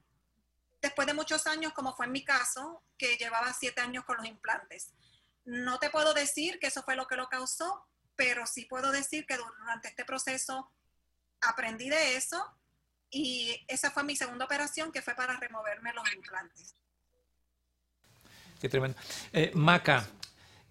[0.80, 4.28] después de muchos años, como fue en mi caso, que llevaba siete años con los
[4.28, 4.94] implantes.
[5.44, 9.26] No te puedo decir que eso fue lo que lo causó, pero sí puedo decir
[9.26, 10.72] que durante este proceso
[11.42, 12.46] aprendí de eso
[13.10, 16.76] y esa fue mi segunda operación que fue para removerme los implantes.
[18.60, 18.98] Qué tremendo.
[19.34, 20.08] Eh, Maca,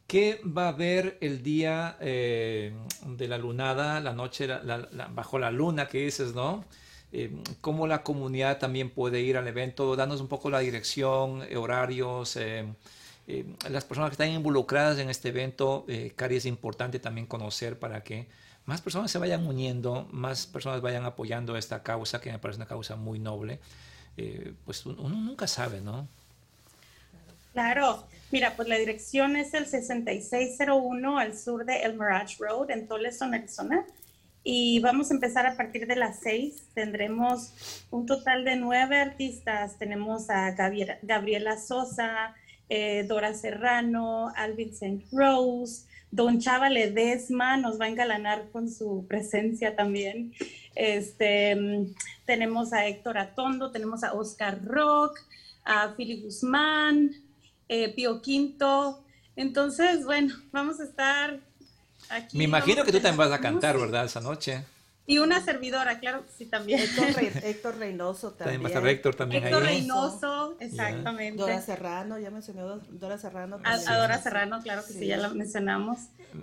[0.07, 2.75] ¿qué va a haber el día eh,
[3.05, 4.49] de la lunada, la noche
[5.11, 6.65] bajo la luna que dices, no?
[7.13, 7.31] Eh,
[7.61, 9.95] ¿Cómo la comunidad también puede ir al evento?
[9.95, 12.37] Danos un poco la dirección, horarios.
[13.69, 18.29] las personas que están involucradas en este evento, Cari, es importante también conocer para que
[18.67, 22.67] más personas se vayan uniendo, más personas vayan apoyando esta causa, que me parece una
[22.67, 23.61] causa muy noble,
[24.17, 26.09] eh, pues uno nunca sabe, ¿no?
[27.53, 32.87] Claro, mira, pues la dirección es el 6601 al sur de El Mirage Road en
[32.87, 33.87] Toleson, Arizona.
[34.49, 36.69] Y vamos a empezar a partir de las 6.
[36.75, 39.77] Tendremos un total de nueve artistas.
[39.79, 42.35] Tenemos a Gabriela Sosa,
[42.69, 45.05] eh, Dora Serrano, Alvin St.
[45.11, 50.33] Rose, Don Chava Ledesma nos va a engalanar con su presencia también.
[50.75, 51.57] Este,
[52.25, 55.19] tenemos a Héctor Atondo, tenemos a Oscar Rock,
[55.65, 57.11] a Philip Guzmán,
[57.69, 59.05] eh, Pío Quinto.
[59.35, 61.41] Entonces, bueno, vamos a estar
[62.09, 62.39] aquí.
[62.39, 64.05] Me imagino que tú también vas a cantar, ¿verdad?
[64.05, 64.65] Esa noche.
[65.09, 66.81] Y una servidora, claro, sí, también.
[66.81, 68.61] Héctor, Reynoso también.
[68.61, 71.41] También va a Héctor también Héctor Reynoso, exactamente.
[71.41, 73.61] Dora Serrano, ya mencionó Dora Serrano.
[73.63, 75.07] A, Dora Serrano, claro que sí.
[75.07, 75.99] ya la mencionamos.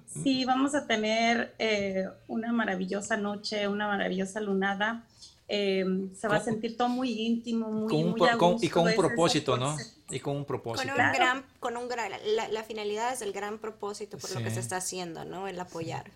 [0.07, 5.03] Sí, vamos a tener eh, una maravillosa noche, una maravillosa lunada.
[5.49, 8.21] Eh, se va a sentir todo muy íntimo, muy, muy
[8.61, 9.75] Y con un propósito, ¿no?
[10.09, 10.89] Y con un propósito.
[10.93, 12.11] Con un gran, con un gran,
[12.49, 15.49] la, finalidad es el gran propósito por lo que se está haciendo, ¿no?
[15.49, 16.11] El apoyar.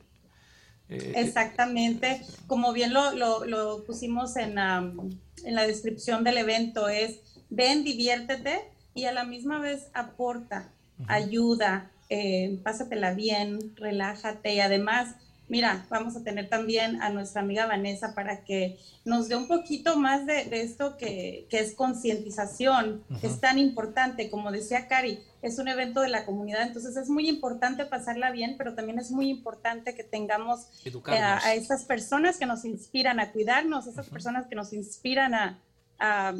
[0.89, 7.19] Eh, Exactamente, como bien lo, lo, pusimos en, en, la descripción del evento, es
[7.49, 8.61] ven, diviértete
[8.93, 10.71] y a la misma vez aporta,
[11.07, 15.15] ayuda, eh, pásatela bien, relájate y además
[15.49, 19.97] mira, vamos a tener también a nuestra amiga Vanessa para que nos dé un poquito
[19.97, 24.29] más de, esto que, es concientización, que es tan importante.
[24.29, 28.55] Como decía Cari, es un evento de la comunidad, entonces es muy importante pasarla bien,
[28.57, 33.31] pero también es muy importante que tengamos eh, a, esas personas que nos inspiran a
[33.31, 36.35] cuidarnos, esas personas que nos inspiran a,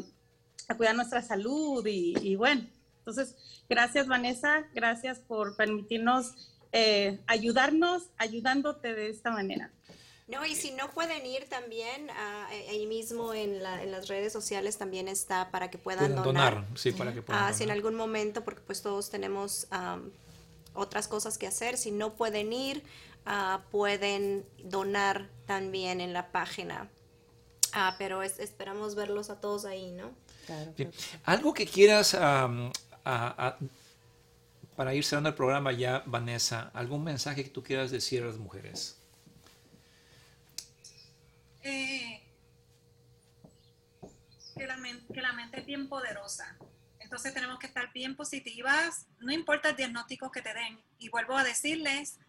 [0.76, 2.66] cuidar nuestra salud y, y bueno.
[2.98, 3.34] Entonces,
[3.70, 9.70] gracias Vanessa, gracias por permitirnos eh, ayudarnos ayudándote de esta manera.
[10.26, 12.10] No, y si no pueden ir también,
[12.52, 16.66] eh, ahí mismo en, las redes sociales también está para que puedan, donar.
[16.74, 19.66] Sí, para que puedan ah, Si en algún momento, porque pues todos tenemos
[20.74, 22.82] otras cosas que hacer, si no pueden ir,
[23.24, 26.90] ah, pueden donar también en la página.
[27.96, 30.10] pero esperamos verlos a todos ahí, ¿no?
[31.24, 32.14] Algo que quieras
[34.78, 38.36] para ir cerrando el programa ya, Vanessa, ¿algún mensaje que tú quieras decir a las
[38.36, 38.96] mujeres?
[41.62, 42.22] Eh,
[44.56, 44.76] que, la
[45.32, 46.56] mente, es bien poderosa.
[47.00, 50.80] Entonces tenemos que estar bien positivas, no importa el diagnóstico que te den.
[51.00, 52.20] Y vuelvo a decirles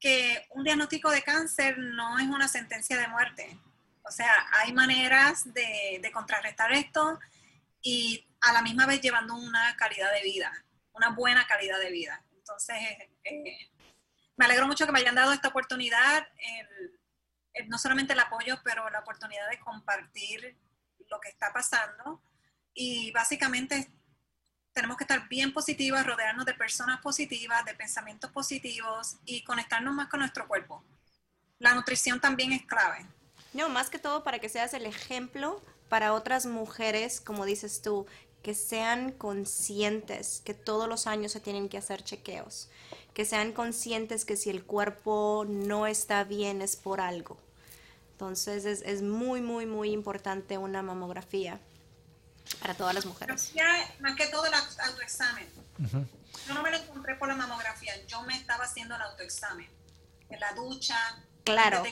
[0.00, 3.58] que un diagnóstico de cáncer no es una sentencia de muerte.
[4.04, 7.20] O sea, hay maneras de, de contrarrestar esto
[7.82, 10.64] y a la misma vez llevando una calidad de vida
[10.98, 12.22] una buena calidad de vida.
[12.36, 12.76] Entonces,
[13.24, 13.70] eh,
[14.36, 16.26] me alegro mucho que me hayan dado esta oportunidad,
[17.66, 20.56] no solamente el apoyo, pero la oportunidad de compartir
[21.10, 22.22] lo que está pasando.
[22.74, 23.90] Y básicamente
[24.72, 30.08] tenemos que estar bien positivas, rodearnos de personas positivas, de pensamientos positivos y conectarnos más
[30.08, 30.84] con nuestro cuerpo.
[31.58, 33.04] La nutrición también es clave.
[33.52, 38.06] No, más que todo para que seas el ejemplo para otras mujeres, como dices tú,
[38.42, 42.68] que sean conscientes que todos los años se tienen que hacer chequeos,
[43.14, 47.38] que sean conscientes que si el cuerpo no está bien es por algo.
[48.12, 51.60] Entonces es, es muy, muy, muy importante una mamografía
[52.60, 53.52] para todas las mujeres.
[54.00, 55.46] Más que todo el autoexamen.
[56.46, 59.68] Yo no me lo encontré por la mamografía, yo me estaba haciendo el autoexamen.
[60.30, 60.96] En la ducha.
[61.44, 61.82] Claro.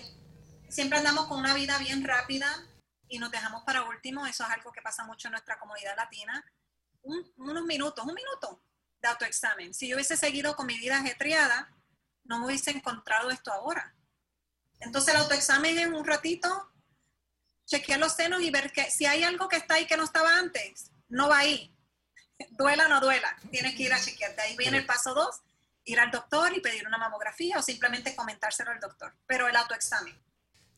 [0.68, 2.66] siempre andamos con una vida bien rápida
[3.09, 6.45] y nos dejamos para último, eso es algo que pasa mucho en nuestra comunidad latina,
[7.03, 8.63] unos minutos, un minuto
[9.01, 9.73] de autoexamen.
[9.75, 11.71] Si yo hubiese seguido con mi vida ajetreada,
[12.25, 13.95] no me hubiese encontrado esto ahora.
[14.81, 16.73] Entonces el autoexamen es un ratito,
[17.65, 20.37] chequear los senos y ver que si hay algo que está ahí que no estaba
[20.39, 21.73] antes, no va ahí.
[22.51, 24.35] Duela o no duela, tienes que ir a chequear.
[24.35, 25.43] De ahí viene el paso dos,
[25.85, 30.21] ir al doctor y pedir una mamografía o simplemente comentárselo al doctor, pero el autoexamen.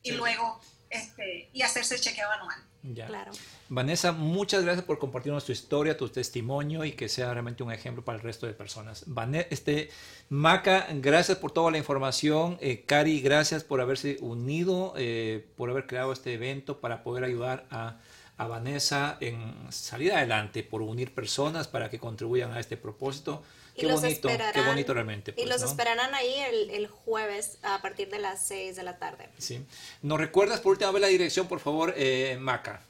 [0.02, 0.60] Y luego
[0.90, 2.58] este, y hacerse el chequeo anual.
[2.94, 3.32] Claro.
[3.68, 8.04] Vanessa, muchas gracias por compartirnos tu historia, tu testimonio y que sea realmente un ejemplo
[8.04, 9.04] para el resto de personas.
[9.50, 9.90] este,
[10.30, 12.56] Maca, gracias por toda la información.
[12.60, 17.66] Eh, Cari, gracias por haberse unido, eh, por haber creado este evento para poder ayudar
[17.70, 17.98] a,
[18.38, 23.42] a Vanessa en salir adelante, por unir personas para que contribuyan a este propósito.
[23.78, 25.30] Qué bonito, qué bonito realmente.
[25.32, 26.34] y pues, los esperarán ahí
[26.70, 29.28] el, jueves a partir de las 6 de la tarde.
[29.38, 29.64] Sí.
[30.02, 32.82] ¿Nos recuerdas por última vez la dirección, por favor, eh, Maca?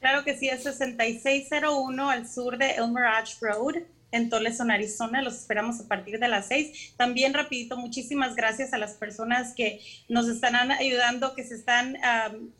[0.00, 3.82] Claro que sí, es 6601 al sur de Elmer Arch Road
[4.12, 5.22] en Toleson, Arizona.
[5.22, 6.94] Los esperamos a partir de las 6.
[6.96, 11.96] También, rapidito, muchísimas gracias a las personas que nos están ayudando, que se están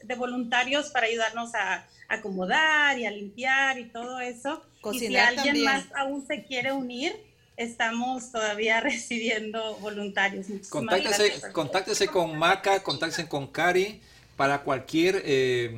[0.03, 4.62] de voluntarios para ayudarnos a acomodar y a limpiar y todo eso.
[4.93, 7.14] y si alguien más aún se quiere unir,
[7.57, 10.46] estamos todavía recibiendo voluntarios.
[10.68, 14.00] Contáctese, contáctese con Maca, contáctese con Cari
[14.36, 15.74] para cualquier eh,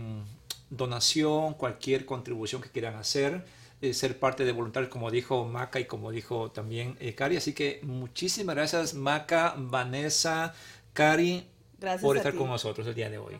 [0.70, 3.44] donación, cualquier contribución que quieran hacer,
[3.80, 7.36] eh, ser parte de voluntarios, como dijo Maca y como dijo también eh, Cari.
[7.36, 10.54] Así que muchísimas gracias, Maca, Vanessa,
[10.92, 11.46] Cari,
[12.00, 13.38] por estar con nosotros el día de hoy.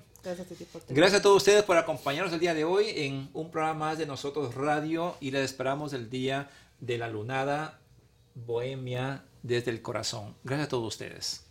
[0.89, 4.05] Gracias a, todos ustedes por acompañarnos el día de hoy en un programa más de
[4.05, 7.79] Nosotros Radio y les esperamos el día de la lunada
[8.35, 10.35] Bohemia desde el corazón.
[10.45, 11.48] Gracias a todos ustedes.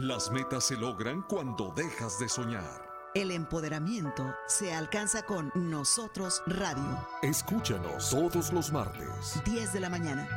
[0.00, 2.88] Las metas se logran cuando dejas de soñar.
[3.16, 7.04] El empoderamiento se alcanza con Nosotros Radio.
[7.22, 9.42] Escúchanos todos los martes.
[9.44, 10.28] 10 de la mañana